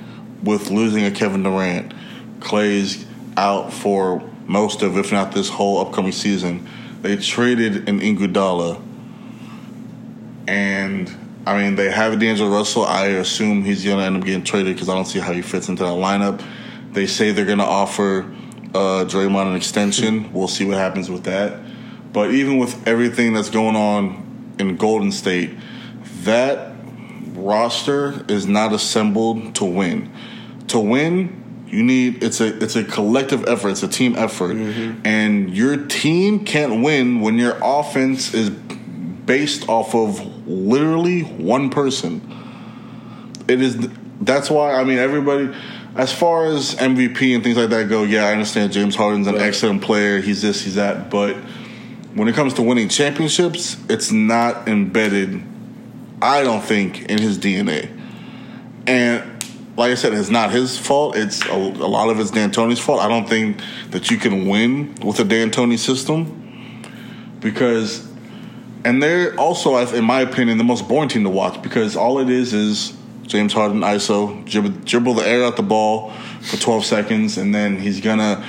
[0.43, 1.93] with losing a Kevin Durant,
[2.41, 3.05] Clay's
[3.37, 6.67] out for most of, if not this whole upcoming season.
[7.01, 8.81] They traded an Iguodala,
[10.49, 11.09] and
[11.47, 12.83] I mean they have D'Angelo Russell.
[12.83, 15.43] I assume he's going to end up getting traded because I don't see how he
[15.43, 16.45] fits into that lineup.
[16.91, 18.23] They say they're going to offer
[18.73, 20.33] uh, Draymond an extension.
[20.33, 21.61] We'll see what happens with that.
[22.11, 24.24] But even with everything that's going on
[24.59, 25.51] in Golden State,
[26.23, 26.75] that
[27.33, 30.11] roster is not assembled to win.
[30.67, 33.69] To win, you need it's a it's a collective effort.
[33.69, 35.01] It's a team effort, mm-hmm.
[35.05, 42.21] and your team can't win when your offense is based off of literally one person.
[43.47, 43.89] It is
[44.21, 45.53] that's why I mean everybody.
[45.95, 49.35] As far as MVP and things like that go, yeah, I understand James Harden's an
[49.35, 49.43] Right.
[49.43, 50.19] excellent player.
[50.19, 51.37] He's this, he's that, but
[52.15, 55.43] when it comes to winning championships, it's not embedded.
[56.21, 57.91] I don't think in his DNA,
[58.87, 59.35] and
[59.77, 61.17] like I said, it's not his fault.
[61.17, 63.01] It's a, a lot of it's D'Antoni's fault.
[63.01, 63.59] I don't think
[63.91, 66.81] that you can win with a D'Antoni system
[67.41, 68.09] because,
[68.85, 72.29] and they're also, in my opinion, the most boring team to watch because all it
[72.29, 77.37] is is James Harden ISO, dribble, dribble the air out the ball for 12 seconds,
[77.37, 78.45] and then he's gonna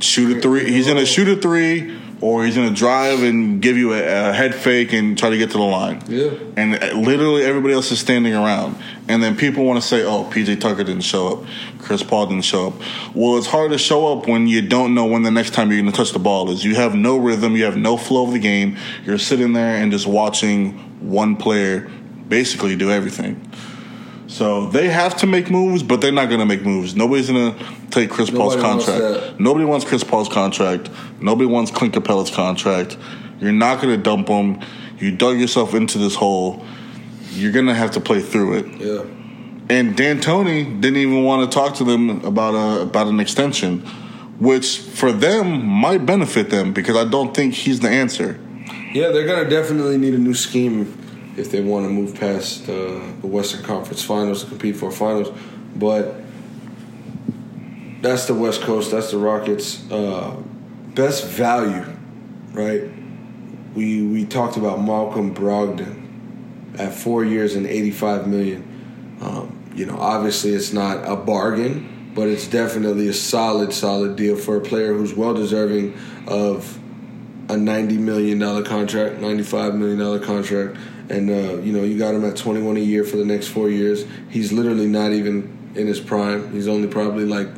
[0.00, 0.70] shoot a three.
[0.70, 4.54] He's gonna shoot a three, or he's gonna drive and give you a, a head
[4.54, 6.02] fake and try to get to the line.
[6.08, 6.30] Yeah.
[6.56, 8.76] And uh, literally everybody else is standing around,
[9.08, 11.44] and then people want to say, "Oh, PJ Tucker didn't show up,
[11.78, 12.74] Chris Paul didn't show up."
[13.14, 15.80] Well, it's hard to show up when you don't know when the next time you're
[15.80, 16.64] gonna touch the ball is.
[16.64, 18.76] You have no rhythm, you have no flow of the game.
[19.04, 21.90] You're sitting there and just watching one player
[22.28, 23.50] basically do everything.
[24.28, 26.94] So they have to make moves, but they're not going to make moves.
[26.94, 29.20] Nobody's going to take Chris Paul's Nobody wants contract.
[29.20, 29.40] that.
[29.40, 30.90] Nobody wants Chris Paul's contract.
[31.20, 32.98] Nobody wants Clint Capela's contract.
[33.40, 34.60] You're not going to dump him.
[34.98, 36.62] You dug yourself into this hole.
[37.32, 38.66] You're going to have to play through it.
[38.78, 39.14] Yeah.
[39.70, 43.80] And D'Antoni didn't even want to talk to them about a about an extension,
[44.40, 48.40] which for them might benefit them because I don't think he's the answer.
[48.94, 50.86] Yeah, they're gonna definitely need a new scheme
[51.38, 55.30] if they want to move past uh, the Western Conference Finals to compete for finals.
[55.76, 56.16] But
[58.00, 58.90] that's the West Coast.
[58.90, 60.36] That's the Rockets' uh,
[60.94, 61.84] best value,
[62.52, 62.90] right?
[63.74, 68.64] We we talked about Malcolm Brogdon at four years and eighty five million.
[69.20, 74.36] Um, you know, obviously it's not a bargain, but it's definitely a solid, solid deal
[74.36, 75.96] for a player who's well deserving
[76.26, 76.78] of
[77.48, 80.76] a ninety million dollar contract, ninety five million dollar contract,
[81.10, 83.48] and uh, you know you got him at twenty one a year for the next
[83.48, 84.04] four years.
[84.28, 86.52] He's literally not even in his prime.
[86.52, 87.48] He's only probably like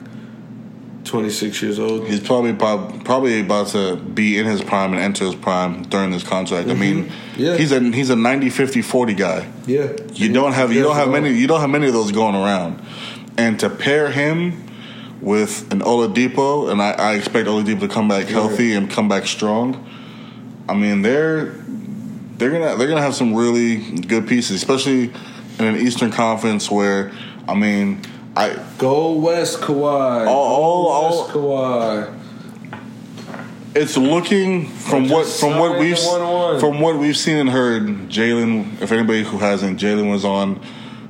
[1.05, 2.07] twenty six years old.
[2.07, 6.23] He's probably probably about to be in his prime and enter his prime during this
[6.23, 6.69] contract.
[6.69, 7.43] I mean, Mm-hmm.
[7.43, 7.57] Yeah.
[7.57, 9.51] he's a he's a 90 50 40 guy.
[9.67, 12.35] Yeah, You don't have you don't have many you don't have many of those going
[12.35, 12.83] around.
[13.39, 14.67] And to pair him
[15.23, 19.27] with an Oladipo, and I, I expect Oladipo to come back healthy and come back
[19.27, 19.87] strong.
[20.69, 21.53] I mean, they're
[22.41, 25.13] they're gonna they're gonna have some really good pieces, especially
[25.59, 27.13] in an Eastern Conference where
[27.47, 28.01] I mean,
[28.35, 30.27] I Go West, Kawhi.
[30.27, 32.15] All- Go all- West, Kawhi.
[33.75, 37.87] it's looking from what from what we've from what we've seen and heard.
[38.09, 40.61] Jalen, if anybody who hasn't, Jalen was on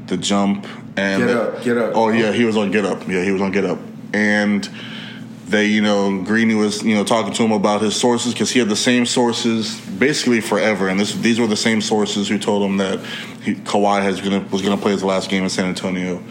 [0.08, 0.66] the jump
[0.96, 1.92] and Get Up, Get Up.
[1.94, 3.06] Oh yeah, he was on Get Up.
[3.08, 3.78] Yeah, he was on Get Up,
[4.12, 4.68] and
[5.50, 8.58] they, you know, Greeny was you know talking to him about his sources because he
[8.58, 12.62] had the same sources basically forever, and this these were the same sources who told
[12.62, 13.00] him that
[13.42, 16.22] he, Kawhi has gonna was gonna play his last game in San Antonio.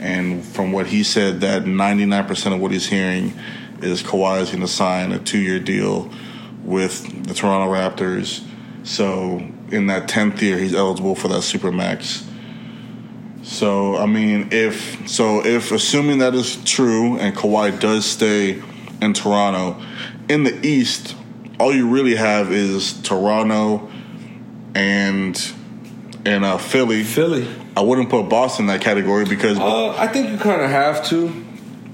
[0.00, 3.32] And from what he said, that 99% of what he's hearing
[3.80, 6.10] is Kawhi is going to sign a two year deal
[6.62, 8.44] with the Toronto Raptors.
[8.82, 9.38] So
[9.70, 12.22] in that 10th year, he's eligible for that Supermax.
[13.44, 18.62] So, I mean, if, so if assuming that is true and Kawhi does stay
[19.02, 19.80] in Toronto,
[20.28, 21.14] in the East,
[21.60, 23.90] all you really have is Toronto
[24.74, 25.40] and,
[26.24, 27.04] and uh, Philly.
[27.04, 27.46] Philly.
[27.76, 31.06] I wouldn't put Boston in that category because Uh, I think you kind of have
[31.10, 31.44] to.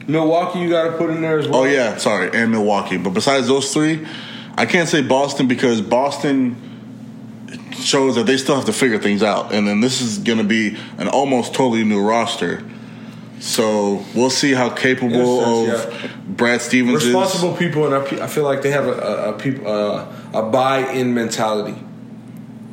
[0.06, 1.62] Milwaukee, you got to put in there as well.
[1.62, 2.96] Oh yeah, sorry, and Milwaukee.
[2.96, 4.06] But besides those three,
[4.56, 6.56] I can't say Boston because Boston
[7.80, 10.44] shows that they still have to figure things out, and then this is going to
[10.44, 12.62] be an almost totally new roster.
[13.40, 18.26] So we'll see how capable a of sense, Brad Stevens responsible people, and I I
[18.26, 21.76] feel like they have a a, a, peop, uh, a buy-in mentality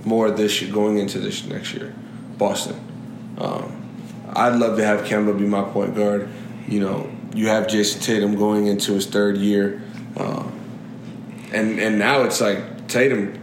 [0.03, 1.93] more this year, going into this next year.
[2.37, 2.79] Boston.
[3.37, 3.73] Um,
[4.35, 6.29] I'd love to have Kemba be my point guard.
[6.67, 9.81] You know, you have Jayson Tatum going into his third year,
[10.15, 10.49] uh,
[11.53, 13.39] and and now it's like Tatum,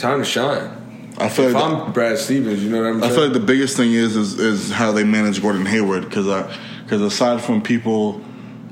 [0.00, 0.76] time to shine.
[1.18, 3.14] I feel If like I'm Brad Stevens, you know what I'm I saying?
[3.14, 6.56] feel like the biggest thing is is, is how they manage Gordon Hayward because I
[6.84, 8.20] because aside from people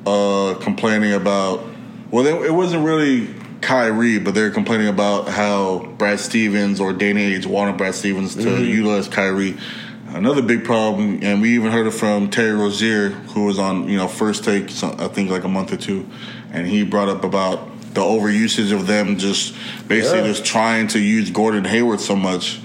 [0.06, 1.64] uh, complaining about
[2.10, 3.28] well, they, it wasn't really
[3.60, 8.42] Kyrie, but they're complaining about how Brad Stevens or Danny Ainge wanted Brad Stevens to
[8.42, 8.64] Mm-hmm.
[8.64, 9.56] utilize Kyrie.
[10.10, 13.98] Another big problem, and we even heard it from Terry Rozier, who was on you
[13.98, 16.08] know first take, I think like a month or two,
[16.50, 19.54] and he brought up about the overusage of them just
[19.88, 20.26] basically Yeah.
[20.28, 22.60] just trying to use Gordon Hayward so much.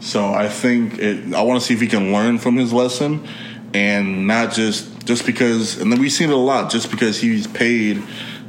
[0.00, 3.26] So I think it, I want to see if he can learn from his lesson,
[3.74, 5.80] and not just just because.
[5.80, 6.70] And then we've seen it a lot.
[6.70, 8.02] Just because he's paid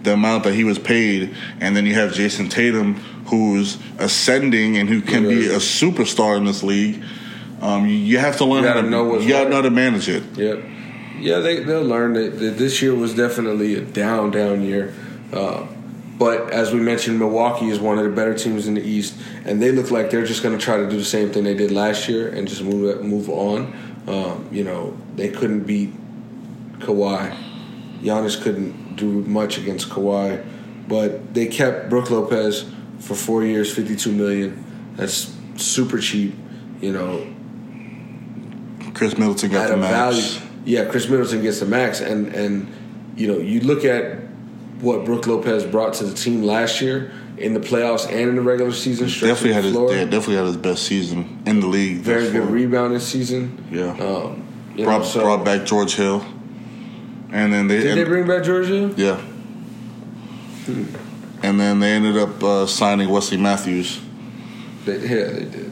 [0.03, 2.93] the amount that he was paid, and then you have Jayson Tatum,
[3.25, 7.01] who's ascending and who can be a superstar in this league.
[7.61, 9.49] Um, you, have to learn You how to know what's you gotta what.
[9.49, 10.23] know how to manage it.
[10.37, 10.63] Yep.
[11.19, 14.93] Yeah, they they'll learn that, that this year was definitely a down down year.
[15.33, 15.65] Uh,
[16.19, 19.61] but as we mentioned, Milwaukee is one of the better teams in the East, and
[19.61, 21.71] they look like they're just going to try to do the same thing they did
[21.71, 23.73] last year and just move move on.
[24.05, 25.93] Um, you know, they couldn't beat
[26.79, 27.35] Kawhi.
[28.01, 30.45] Giannis couldn't do much against Kawhi,
[30.89, 34.93] but they kept Brook Lopez for four years, fifty two million.
[34.97, 36.35] That's super cheap.
[36.81, 37.33] You know,
[38.93, 40.35] Khris Middleton got the max.
[40.35, 40.51] value.
[40.65, 42.67] Yeah, Khris Middleton gets the max, and and
[43.15, 44.28] you know you look at
[44.81, 48.41] what Brook Lopez brought to the team last year in the playoffs and in the
[48.41, 49.07] regular season.
[49.07, 51.97] Definitely had his yeah, definitely had his best season in the league.
[51.97, 53.65] very good rebounding season.
[53.71, 53.91] Yeah.
[53.91, 54.45] Um,
[54.77, 56.23] brought know, so brought back George Hill,
[57.31, 58.93] and then they did and- they bring back Georgia?
[58.97, 59.21] yeah,
[61.43, 63.99] and then they ended up uh, signing Wesley Matthews.
[64.85, 65.71] They, yeah, they did.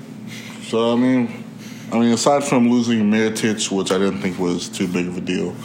[0.63, 1.43] So I mean,
[1.91, 5.21] I mean, aside from losing Mirotic, which I didn't think was too big of a
[5.21, 5.55] deal,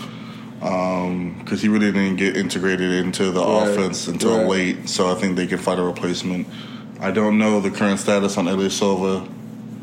[0.63, 4.47] because he really didn't get integrated into the Right, offense until right.
[4.49, 4.89] late.
[4.89, 6.47] So I think they can find a replacement.
[7.01, 9.27] I don't know the current status on Elie Silva.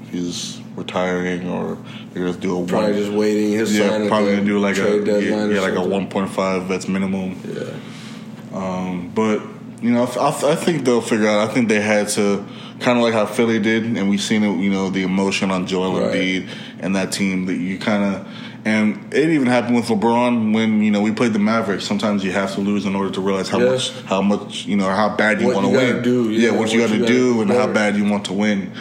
[0.10, 1.78] He's retiring, or
[2.14, 3.00] they're gonna do a Probably one.
[3.02, 6.30] just waiting his yeah, probably gonna do like a yeah, yeah, like a one point
[6.30, 7.36] five that's minimum.
[7.46, 8.58] Yeah.
[8.58, 9.42] Um, But
[9.82, 11.50] you know, I, I think they'll figure out.
[11.50, 12.46] I think they had to
[12.80, 14.58] kind of like how Philly did, and we've seen it.
[14.62, 16.14] You know, the emotion on Joel Right.
[16.16, 18.28] Embiid and that team that you kind of.
[18.66, 21.86] And it even happened with LeBron when you know we played the Mavericks.
[21.86, 23.72] Sometimes you have to lose in order to realize how Yeah.
[23.72, 26.04] much, how much you know, how bad you What want to you win.
[26.04, 28.04] do, yeah, yeah, what you what got you to gotta do, and how bad you
[28.04, 28.72] want to win.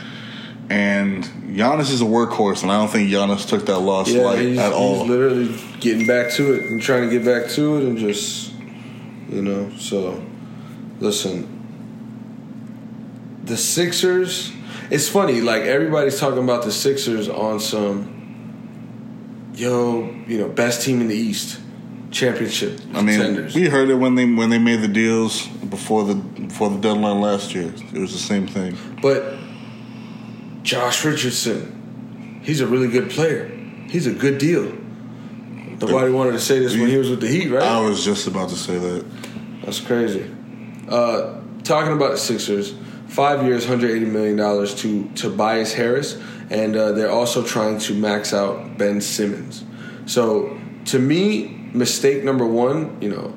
[0.69, 4.73] And Giannis is a workhorse, and I don't think Giannis took that loss Yeah, at
[4.73, 5.01] all.
[5.01, 8.53] he's literally getting back to it and trying to get back to it and just,
[9.31, 10.23] you know, so
[11.01, 11.47] listen.
[13.45, 14.53] The Sixers,
[14.91, 18.18] it's funny, like everybody's talking about the Sixers on some,
[19.59, 21.61] yo, you know, best team in the East,
[22.11, 23.55] championship I mean, contenders.
[23.55, 27.21] we heard it when they when they made the deals before the before the deadline
[27.21, 27.73] last year.
[27.93, 28.77] It was the same thing.
[29.03, 29.37] But
[30.63, 33.47] Josh Richardson, he's a really good player.
[33.89, 34.77] He's a good deal.
[35.81, 37.63] Nobody wanted to say this when he was with the Heat, right?
[37.63, 39.05] I was just about to say that.
[39.65, 40.29] That's crazy.
[40.89, 42.75] Uh, talking about the Sixers,
[43.07, 47.95] five years, hundred eighty million dollars to Tobias Harris, and uh, they're also trying to
[47.95, 49.65] max out Ben Simmons.
[50.07, 53.35] So to me, mistake number one, you know,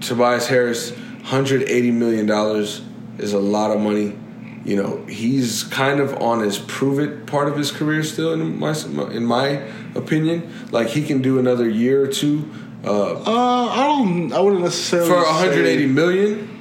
[0.00, 0.92] Tobias Harris,
[1.24, 2.82] hundred eighty million dollars
[3.18, 4.16] is a lot of money.
[4.64, 8.58] You know, he's kind of on his prove it part of his career still, in
[8.58, 8.72] my
[9.12, 9.62] in my
[9.94, 10.52] opinion.
[10.70, 12.48] Like he can do another year or two.
[12.84, 14.32] Uh, Uh, I don't.
[14.32, 16.55] I wouldn't necessarily for say- 180 million.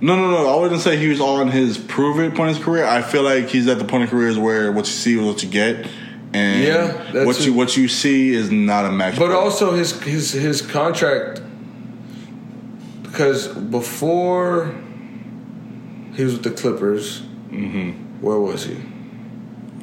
[0.00, 0.56] No, no, no.
[0.56, 2.84] I wouldn't say he was on his prove it point in his career.
[2.84, 5.42] I feel like he's at the point of careers where what you see is what
[5.42, 5.88] you get,
[6.34, 9.18] and Yeah, that's what you what you see is not a match.
[9.18, 9.38] But player.
[9.38, 11.40] also his his his contract
[13.02, 14.74] because before
[16.14, 18.20] he was with the Clippers, mm-hmm.
[18.20, 18.76] where was he?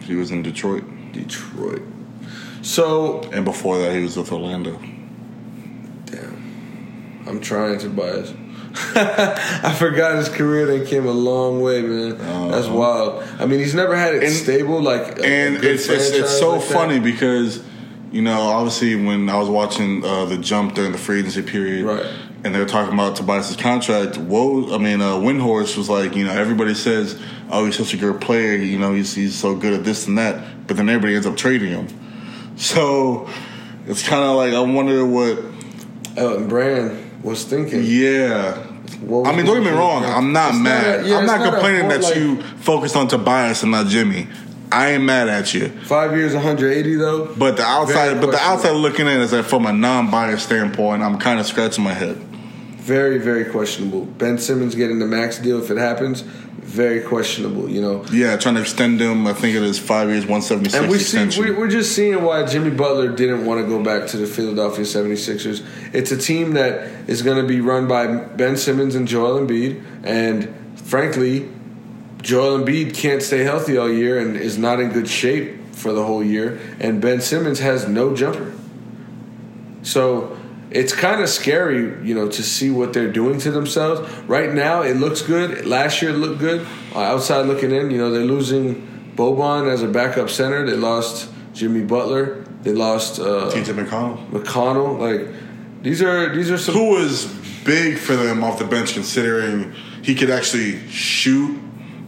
[0.04, 1.82] he was in Detroit, Detroit.
[2.62, 4.80] So and before that he was with Orlando.
[6.06, 8.34] damn, I'm trying to buy bias.
[8.75, 10.65] I forgot his career.
[10.65, 12.17] They came a long way, man.
[12.49, 13.23] That's wild.
[13.39, 14.25] I mean, he's never had it Uh-huh.
[14.27, 14.81] And- stable.
[14.81, 16.73] Like, and it's, it's it's so like that.
[16.73, 17.63] funny because
[18.12, 21.86] you know obviously when I was watching uh, the jump during the free agency period,
[21.86, 22.05] Right.
[22.45, 24.17] And they were talking about Tobias's contract.
[24.17, 27.17] Whoa, I mean, uh, Windhorst was like, you know, everybody says,
[27.49, 28.55] "Oh, he's such a good player.
[28.57, 31.38] You know, he's he's so good at this and that." But then everybody ends up
[31.38, 31.88] trading him.
[32.57, 33.29] So
[33.88, 35.39] it's kind of like I wonder what.
[36.17, 37.83] Elton Brand was thinking.
[37.83, 38.57] Yeah.
[39.01, 40.01] Was I mean, don't get me wrong.
[40.01, 40.17] thinking?
[40.17, 40.99] I'm not It's mad.
[41.05, 44.27] a- yeah, I'm it's not, complaining that like, you focused on Tobias and not Jimmy.
[44.71, 45.69] I ain't mad at you.
[45.86, 47.27] Five years, 180 though.
[47.38, 51.03] But the outside, Very but the outside looking in is that from a non-biased standpoint,
[51.03, 52.17] I'm kind of scratching my head.
[52.77, 54.01] Very, very questionable.
[54.05, 56.23] Ben Simmons getting the max deal if it happens,
[56.73, 57.69] very questionable.
[57.69, 59.27] You know, Yeah, trying to extend him.
[59.27, 61.55] I think it is five years, one seventy six and we see extension.
[61.57, 65.63] we're just seeing why Jimmy Butler didn't want to go back to the Philadelphia 76ers.
[65.93, 69.83] It's a team that is going to be run by Ben Simmons and Joel Embiid,
[70.03, 71.47] and frankly,
[72.21, 76.03] Joel Embiid can't stay healthy all year and is not in good shape for the
[76.03, 78.51] whole year, and Ben Simmons has no jumper.
[79.83, 80.38] So
[80.73, 84.12] it's kind of scary, you know, to see what they're doing to themselves.
[84.23, 85.65] Right now, it looks good.
[85.65, 86.65] Last year, it looked good.
[86.95, 90.65] Uh, outside looking in, you know, they're losing Boban as a backup center.
[90.65, 92.43] They lost Jimmy Butler.
[92.63, 94.99] They lost uh, TJ McConnell, McConnell.
[94.99, 95.33] Like
[95.83, 96.73] these are these are some.
[96.75, 97.25] who was
[97.65, 101.59] big for them off the bench, considering he could actually shoot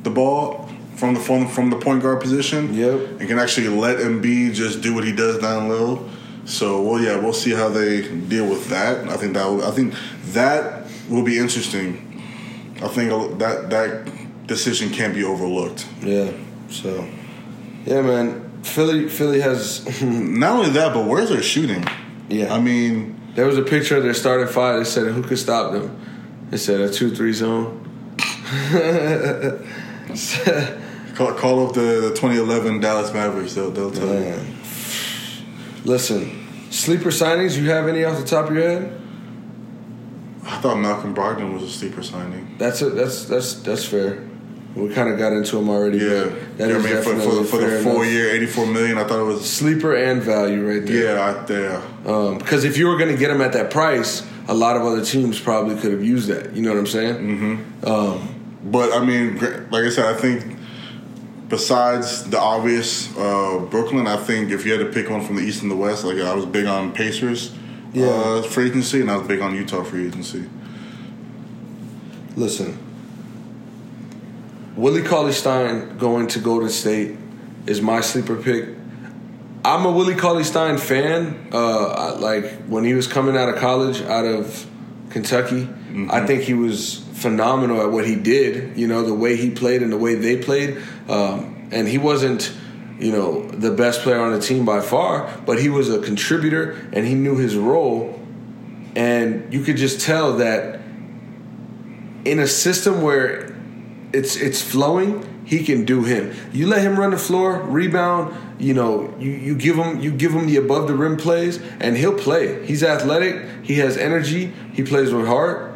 [0.03, 2.73] the ball from the from, from the point guard position.
[2.73, 3.19] Yep.
[3.19, 6.09] and can actually let Embiid just do what he does down low.
[6.45, 9.07] So, well, yeah, we'll see how they deal with that.
[9.09, 9.93] I think that will, I think
[10.33, 12.21] that will be interesting.
[12.83, 15.87] I think that that decision can't be overlooked.
[16.01, 16.31] Yeah.
[16.69, 17.07] So,
[17.85, 18.43] yeah, man.
[18.63, 19.85] Philly Philly has.
[20.03, 21.85] Not only that, but where's their shooting?
[22.29, 22.53] yeah.
[22.53, 24.79] I mean, There was a picture of their starting five.
[24.79, 25.95] They said, "Who could stop them?"
[26.49, 27.81] They said a two-three zone.
[31.15, 33.53] call, call up the, the 2011 Dallas Mavericks.
[33.55, 34.39] They'll, they'll tell you.
[35.85, 37.57] Listen, sleeper signings.
[37.57, 39.01] You have any off the top of your head?
[40.43, 42.55] I thought Malcolm Brogdon was a sleeper signing.
[42.57, 44.27] That's a, that's that's that's fair.
[44.75, 45.99] We kind of got into him already.
[45.99, 48.07] Yeah, that I is mean for, for, for the four enough.
[48.13, 48.97] year, eighty four million.
[48.97, 51.15] I thought it was sleeper and value right there.
[51.15, 52.37] yeah, I, yeah.
[52.37, 55.03] Because if you were going to get him at that price, a lot of other
[55.03, 56.53] teams probably could have used that.
[56.53, 57.15] You know what I'm saying?
[57.15, 57.87] Mm-hmm.
[57.89, 59.37] Um, But I mean,
[59.71, 60.54] like I said, I think
[61.47, 65.41] besides the obvious uh, Brooklyn, I think if you had to pick one from the
[65.43, 67.53] East and the West, like I was big on Pacers
[67.93, 68.07] Yeah.
[68.07, 70.45] uh, free agency, and I was big on Utah free agency.
[72.35, 72.77] listen,
[74.75, 77.17] Willie Cauley Stein going to Golden State
[77.65, 78.69] is my sleeper pick.
[79.63, 81.47] I'm a Willie Cauley Stein fan.
[81.51, 84.65] Uh, like when he was coming out of college, out of
[85.15, 85.69] Kentucky,
[86.09, 88.77] I think he was phenomenal at what he did.
[88.77, 90.75] You know, the way he played and the way they played.
[91.07, 92.51] Um, and he wasn't,
[92.99, 96.71] you know, the best player on the team by far, but he was a contributor
[96.91, 98.19] and he knew his role.
[98.93, 100.81] And you could just tell that
[102.25, 103.55] in a system where
[104.11, 106.33] it's it's flowing, he can do him.
[106.51, 108.35] You let him run the floor, rebound.
[108.59, 111.95] You know, you, you give him you give him the above the rim plays, and
[111.95, 112.65] he'll play.
[112.65, 113.45] He's athletic.
[113.63, 114.51] He has energy.
[114.73, 115.75] He plays with heart.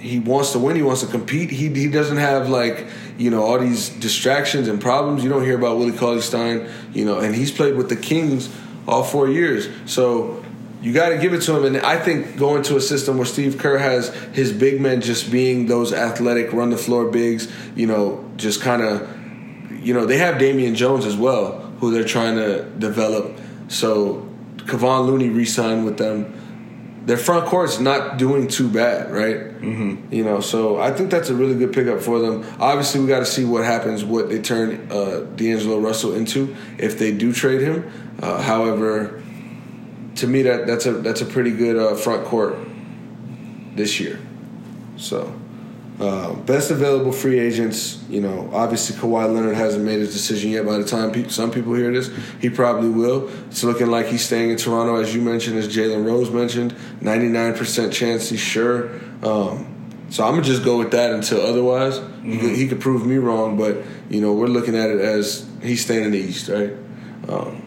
[0.00, 0.76] He wants to win.
[0.76, 1.50] He wants to compete.
[1.50, 2.86] He he doesn't have like
[3.16, 5.24] you know all these distractions and problems.
[5.24, 6.68] You don't hear about Willie Cauley Stein.
[6.92, 8.54] You know, and he's played with the Kings
[8.86, 9.68] all four years.
[9.86, 10.44] So
[10.86, 11.64] you got to give it to him.
[11.64, 15.32] And I think going to a system where Steve Kerr has his big men just
[15.32, 20.18] being those athletic, run the floor bigs, you know, just kind of, you know, they
[20.18, 23.36] have Damian Jones as well, who they're trying to develop.
[23.66, 24.28] So
[24.58, 26.32] Kevon Looney re signed with them.
[27.04, 29.38] Their front court's not doing too bad, right?
[29.60, 30.14] Mm-hmm.
[30.14, 32.44] You know, so I think that's a really good pickup for them.
[32.60, 36.96] Obviously, we got to see what happens, what they turn uh, D'Angelo Russell into if
[36.96, 37.90] they do trade him.
[38.22, 39.20] Uh, however,
[40.16, 42.58] to me that that's a that's a pretty good uh, front court
[43.74, 44.18] this year.
[44.96, 45.32] So,
[46.00, 48.02] uh, best available free agents.
[48.08, 50.64] You know, obviously Kawhi Leonard hasn't made his decision yet.
[50.64, 52.10] By the time pe- some people hear this,
[52.40, 53.28] he probably will.
[53.46, 56.74] It's looking like he's staying in Toronto, as you mentioned, as Jalen Rose mentioned.
[57.00, 58.92] Ninety nine percent chance he's sure.
[59.22, 59.72] Um,
[60.08, 62.00] so I'm gonna just go with that until otherwise.
[62.22, 65.48] He, could, he could prove me wrong, but you know we're looking at it as
[65.62, 66.72] he's staying in the East, right?
[67.28, 67.65] Um,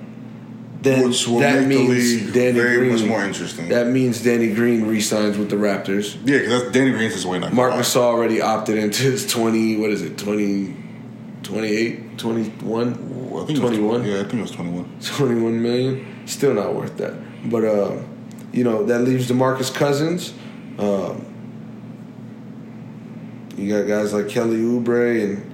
[0.82, 3.68] then Which will that make the means league Danny very Green, much more interesting.
[3.70, 6.16] That means Danny Green re-signs with the Raptors.
[6.26, 7.52] Yeah, because that's Danny Green's his way not.
[7.54, 7.74] Mark.
[7.74, 10.74] Gasol already opted into his 20, what is it, 20,
[11.44, 15.00] 28, 21, Well, I think it was 21, Yeah, I think it was twenty one.
[15.02, 16.28] 21 million.
[16.28, 17.14] Still not worth that.
[17.50, 17.98] But, uh,
[18.54, 20.34] you know, that leaves DeMarcus Cousins.
[20.78, 21.26] Um,
[23.58, 25.46] you got guys like Kelly Oubre and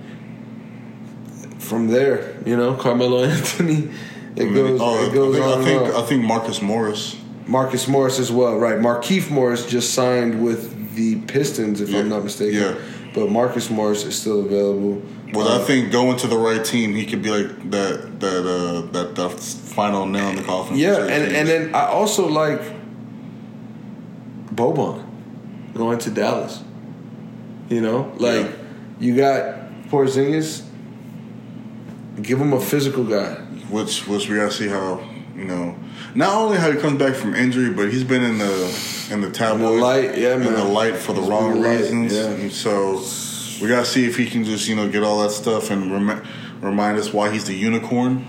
[1.62, 3.90] from there, you know, Carmelo Anthony.
[4.36, 5.96] It goes, oh, it goes I think, on I think.
[5.96, 7.16] I think Marcus Morris.
[7.48, 8.78] Marcus Morris as well, right?
[8.80, 12.00] Markieff Morris just signed with the Pistons, if Yeah.
[12.00, 12.60] I'm not mistaken.
[12.60, 12.76] Yeah.
[13.14, 15.02] But Marcus Morris is still available.
[15.34, 18.46] Well, Uh, I think going to the right team, he could be like that that
[18.46, 20.78] uh, that that final nail in the coffin.
[20.78, 21.34] yeah, and teams.
[21.38, 22.62] and then I also like
[24.54, 25.04] Boban
[25.74, 26.62] going to Dallas.
[27.70, 28.52] You know, like Yeah.
[29.00, 29.56] you got
[29.90, 30.62] Porzingis.
[32.22, 33.38] Give him a physical guy.
[33.70, 35.04] Which which we gotta see how
[35.36, 35.76] you know
[36.14, 39.30] not only how he comes back from injury, but he's been in the in the
[39.30, 42.14] tabloids, light, yeah, in the light for the He's wrong in the light, reasons.
[42.14, 42.26] yeah.
[42.28, 43.02] And so
[43.62, 46.24] we gotta see if he can just you know get all that stuff and rem-
[46.62, 48.28] remind us why he's the unicorn.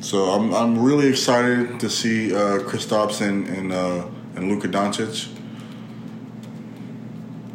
[0.00, 4.06] So I'm I'm really excited to see uh, Kristaps and and uh,
[4.36, 5.32] and Luka Doncic.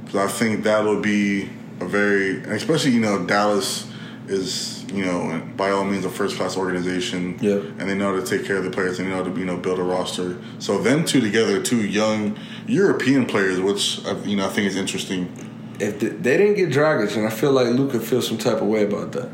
[0.05, 1.49] Because I think that'll be
[1.79, 3.89] a very, and especially you know Dallas
[4.27, 7.37] is you know by all means a first class organization.
[7.39, 7.55] Yeah.
[7.55, 8.99] and they know how to take care of the players.
[8.99, 10.37] And they know how to you know build a roster.
[10.59, 12.37] So them two together, two young
[12.67, 15.31] European players, which uh, you know I think is interesting.
[15.79, 18.67] If the, they didn't get Dragic, and I feel like Luka feels some type of
[18.67, 19.29] way about that.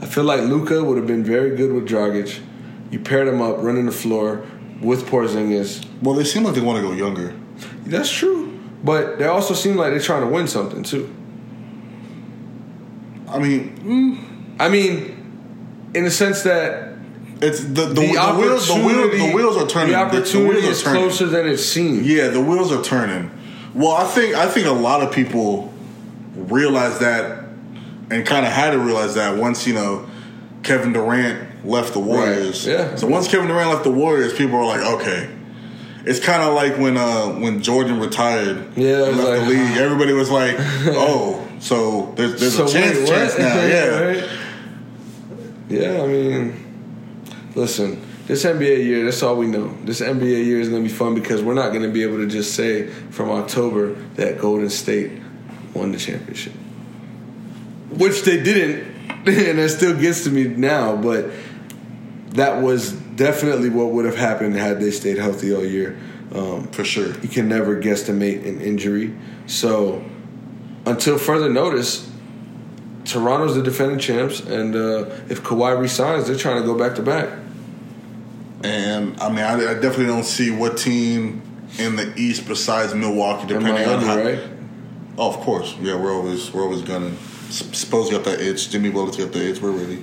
[0.00, 2.40] I feel like Luka would have been very good with Dragic.
[2.90, 4.46] You paired him up, running the floor
[4.80, 5.84] with Porzingis.
[6.02, 7.34] Well, they seem like they want to go younger.
[7.86, 11.12] That's true, but they also seem like they're trying to win something too.
[13.28, 16.96] I mean, mm, I mean, in the sense that
[17.40, 19.92] it's the the, the, the, wheels the, wheel, the wheels are turning.
[19.92, 21.02] The opportunity are is turning.
[21.02, 22.06] closer than it seems.
[22.06, 23.30] Yeah, the wheels are turning.
[23.74, 25.72] Well, I think I think a lot of people
[26.34, 27.44] realize that
[28.10, 30.08] and kind of had to realize that once you know
[30.62, 32.66] Kevin Durant left the Warriors.
[32.66, 32.94] yeah.
[32.96, 35.30] So once Kevin Durant left the Warriors, people were like, okay.
[36.06, 39.48] It's kind of like when uh, when Jordan retired Yeah, it and was left the
[39.48, 39.76] league.
[39.78, 43.54] Everybody was like, oh, so there's, there's So a chance, wait, chance now.
[43.66, 44.00] Yeah.
[44.00, 44.28] Right?
[45.70, 46.54] Yeah, I mean,
[47.54, 49.74] listen, This NBA year, that's all we know.
[49.84, 52.18] This NBA year is going to be fun because we're not going to be able
[52.18, 55.12] to just say from October that Golden State
[55.72, 56.52] won the championship,
[57.90, 58.94] which they didn't,
[59.26, 60.96] and that still gets to me now.
[60.96, 61.30] But
[62.32, 65.98] that was definitely what would have happened had they stayed healthy all year.
[66.34, 67.18] Um, For sure.
[67.20, 69.14] you can never guesstimate an injury.
[69.46, 70.04] So
[70.86, 72.10] until further notice,
[73.04, 77.02] Toronto's the defending champs, and uh, if Kawhi resigns, they're trying to go back to
[77.02, 77.28] back.
[78.62, 81.42] And I mean, I, I definitely don't see what team
[81.78, 84.16] in the East besides Milwaukee, depending on Miami, how.
[84.16, 84.50] right?
[85.18, 85.76] Oh, of course.
[85.80, 87.16] Yeah, we're always we're always gunning.
[87.50, 88.70] Suppose got that itch.
[88.70, 89.60] Jimmy Butler's got the itch.
[89.60, 90.02] We're ready.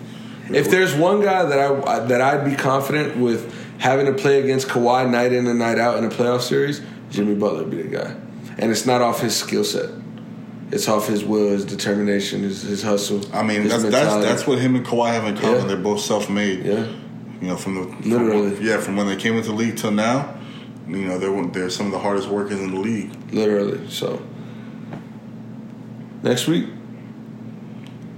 [0.49, 4.67] If there's one guy that I that I'd be confident with having to play against
[4.67, 7.89] Kawhi night in and night out in a playoff series, Jimmy Butler would be the
[7.89, 8.15] guy.
[8.59, 9.89] And it's not off his skill set.
[10.71, 13.21] It's off his will, his determination, his, his hustle.
[13.35, 14.25] I mean, that's that's mentality.
[14.27, 15.61] that's what him and Kawhi have in common.
[15.61, 15.65] Yeah.
[15.67, 16.65] They're both self-made.
[16.65, 16.87] Yeah.
[17.41, 18.57] You know, from the from- Literally.
[18.65, 20.37] yeah, from when they came into the league till now,
[20.87, 23.11] you know, they're they're some of the hardest workers in the league.
[23.33, 23.89] Literally.
[23.89, 24.21] So
[26.23, 26.67] next week,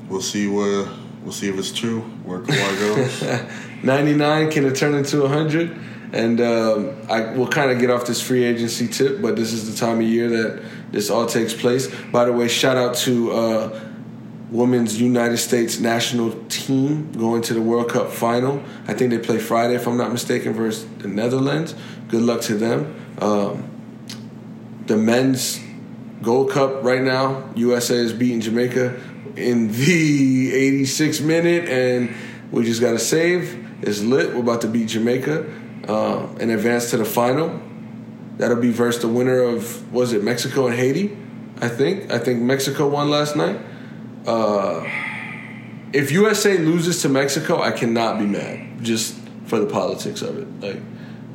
[0.10, 0.86] We'll see where
[1.24, 3.84] we'll see if it's true where Kawhi goes.
[3.84, 5.76] 99 can it turn into 100
[6.12, 9.72] and um, i will kind of get off this free agency tip but this is
[9.72, 10.62] the time of year that
[10.94, 13.80] this all takes place by the way shout out to uh,
[14.50, 19.38] women's united states national team going to the world cup final i think they play
[19.38, 21.76] friday if i'm not mistaken versus the netherlands
[22.08, 23.70] good luck to them um,
[24.88, 25.60] the men's
[26.24, 27.44] Gold Cup right now.
[27.56, 29.00] USA is beating Jamaica
[29.36, 32.16] in the 86 minute, and
[32.52, 33.60] we just got to save.
[33.82, 34.34] It's lit.
[34.34, 35.46] We're about to beat Jamaica
[35.88, 37.62] uh, and advance to the final.
[38.38, 41.18] That'll be versus the winner of was it Mexico and Haiti?
[41.62, 42.12] I think.
[42.12, 43.60] I think Mexico won last night.
[44.26, 44.88] Uh,
[45.94, 48.84] if USA loses to Mexico, I cannot be mad.
[48.84, 49.16] Just
[49.46, 50.62] for the politics of it.
[50.62, 50.82] Like,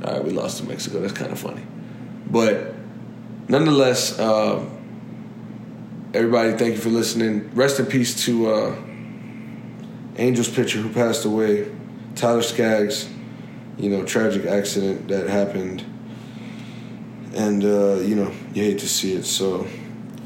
[0.05, 1.01] all right, we lost to Mexico.
[1.01, 1.63] That's kind of funny,
[2.31, 2.75] but
[3.49, 4.65] nonetheless, uh,
[6.15, 7.51] everybody, thank you for listening.
[7.55, 8.77] Rest in peace to uh,
[10.17, 11.71] Angels pitcher who passed away,
[12.15, 13.09] Tyler Skaggs.
[13.77, 15.85] You know, tragic accident that happened,
[17.35, 19.25] and uh, you know you hate to see it.
[19.25, 19.67] So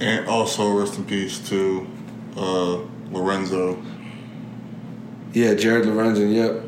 [0.01, 1.87] and also rest in peace to
[2.37, 2.79] uh,
[3.11, 3.85] Lorenzen.
[5.33, 6.35] yeah, Jared Lorenzen.
[6.35, 6.65] yep,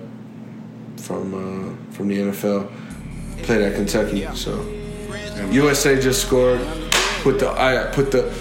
[0.98, 2.70] from uh, from the NFL,
[3.42, 4.26] played at Kentucky.
[4.34, 4.64] So
[5.50, 6.60] USA just scored.
[7.22, 8.32] Put the I put the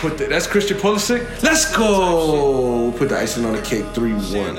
[0.00, 1.42] put the that's Christian Pulisic.
[1.42, 2.92] Let's go.
[2.96, 4.58] Put the icing on the cake, three one,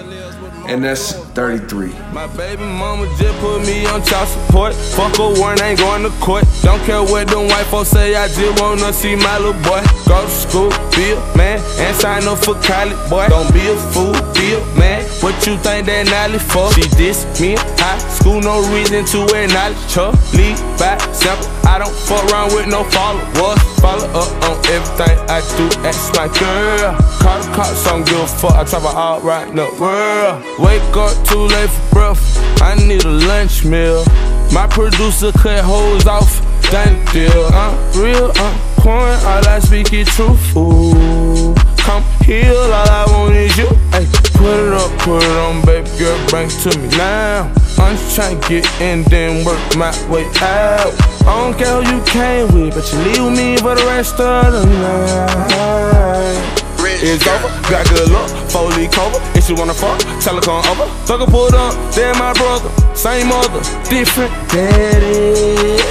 [0.68, 1.94] and that's thirty three.
[2.14, 4.74] My baby mama just put me on child support.
[4.74, 6.46] Fuck a warrant, ain't going to court.
[6.62, 9.82] Don't care what them white folks say, I just wanna see my little boy.
[10.08, 13.28] Go to school, be a man, and sign up for college, boy.
[13.30, 15.04] Don't be a fool, be a man.
[15.22, 16.72] What you think that Nolly for?
[16.74, 20.12] She diss me high school, no reason to acknowledge her.
[20.38, 23.60] Lead by example, I don't fuck around with no followers.
[23.82, 26.96] Follow up on everything I do, ask my girl.
[27.20, 30.44] Call the cops, don't give a fuck, I travel all right in the world.
[30.60, 34.03] Wake up too late for breakfast, I need a lunch meal.
[34.51, 37.45] My producer cut hoes off, done deal.
[37.53, 40.55] I'm real, uh, I'm pouring, all I speak is truth.
[40.55, 43.67] Ooh, come here, all I want is you.
[43.93, 47.51] Ay, put it up, put it on, baby girl, bring it to me now.
[47.78, 50.93] I'm just trying to get in, then work my way out.
[51.26, 54.19] I don't care who you came with, but you leave with me for the rest
[54.19, 56.63] of the night.
[57.05, 59.33] It's over, got good luck, leak cover.
[59.50, 60.89] You wanna fuck, tell her come over.
[61.06, 65.84] Thugger pulled up, they're my brother, same mother, different daddy.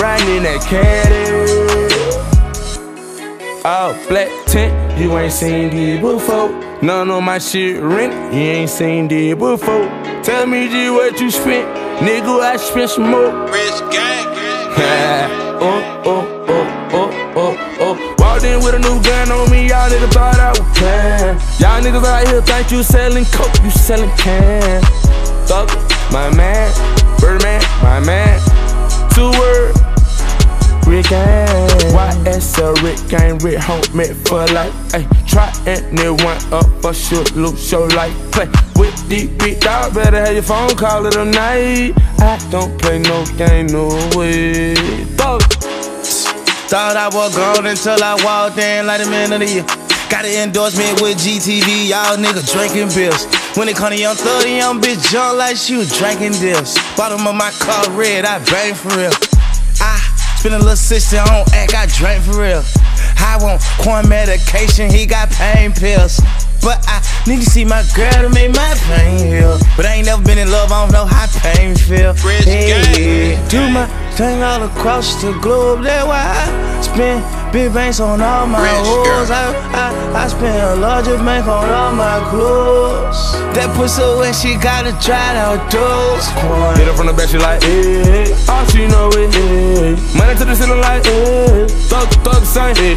[0.00, 1.22] Riding in that caddy.
[3.64, 6.50] Oh, black tent, you ain't seen this before.
[6.82, 9.88] None of my shit rent, you ain't seen this before.
[10.22, 11.66] Tell me, G, what you spent.
[12.00, 13.46] Nigga, I spent some more.
[13.46, 14.26] Rich gang.
[15.62, 16.31] oh, oh,
[18.62, 21.36] with a new gun on me, y'all niggas thought I was playing.
[21.58, 24.80] Y'all niggas out here think you selling coke, you selling can.
[25.46, 25.68] Thug,
[26.12, 26.70] my man.
[27.18, 28.38] Birdman, my man.
[29.14, 29.74] Two word.
[30.86, 31.68] Rick gang.
[31.92, 34.74] YSL Rick gang, Rick home meant for life.
[34.94, 38.14] Ay, try and it one up for sure, lose your life.
[38.32, 38.46] Play
[38.76, 41.92] with the big dog, better have your phone call it a night.
[42.18, 44.74] I don't play no game, no way.
[46.72, 49.66] Thought I was gone until I walked in like the man of the year.
[50.08, 53.28] Got an endorsement with GTV, y'all niggas drinking bills.
[53.60, 56.72] When it come to young 30, young bitch jump like she was drinking deals.
[56.96, 59.12] Bottom of my car red, I bang for real.
[59.84, 60.00] I
[60.40, 62.64] spend a little 60 on act, I drink for real.
[63.20, 66.24] I want corn medication, he got pain pills.
[66.64, 69.60] But I need to see my girl to make my pain heal.
[69.76, 72.16] But I ain't never been in love, I don't know how pain feel.
[72.16, 73.36] Hey.
[73.52, 73.84] Do my
[74.16, 79.30] thing all across the globe, that's why I spend big banks on all my hoes.
[79.30, 83.32] I, I, I spend a larger bank on all my clothes.
[83.54, 86.26] That pussy wet, she gotta try out those.
[86.76, 88.28] Hit her from the back, she like, eh.
[88.52, 90.18] All she know is, eh.
[90.18, 91.66] Money to the ceiling like, eh.
[91.88, 92.96] Thug, thug, sign, eh.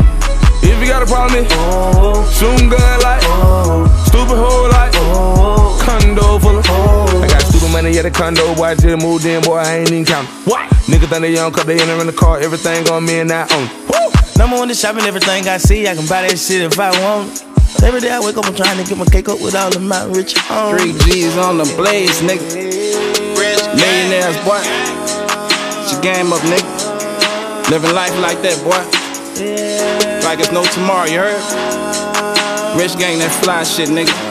[0.63, 6.39] If you got a problem, oh, shooting gun like, oh, stupid hoe like, oh, condo
[6.39, 7.04] full of, oh.
[7.75, 9.91] I got stupid money at the condo, boy, I just moved in, boy, I ain't
[9.91, 10.31] even counting.
[10.45, 10.69] What?
[10.87, 13.43] Niggas think they young, cause they enter in the car, everything on me and I
[13.51, 13.67] own.
[13.91, 14.11] Woo!
[14.37, 17.43] Number one, the shopping, everything I see, I can buy that shit if I want.
[17.83, 19.81] Every day I wake up, I'm trying to get my cake up with all of
[19.81, 20.35] my rich.
[20.71, 22.39] Three G's on the blaze, nigga.
[23.35, 23.63] Rich.
[23.75, 24.63] Millionaires, boy.
[25.83, 26.63] It's your game up, nigga.
[27.69, 28.79] Living life like that, boy.
[30.23, 31.43] Like it's no tomorrow, you heard?
[32.79, 34.24] Rich gang, that fly shit, nigga.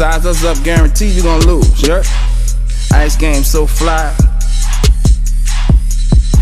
[0.00, 2.06] Size us up, guarantee you gon' lose, heard?
[2.94, 4.16] Ice game so fly.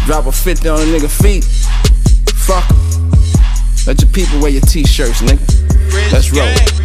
[0.07, 1.43] Drop a 50 on a nigga feet.
[2.37, 2.65] Fuck.
[3.85, 6.13] Let your people wear your t-shirts, nigga.
[6.13, 6.78] Let's roll.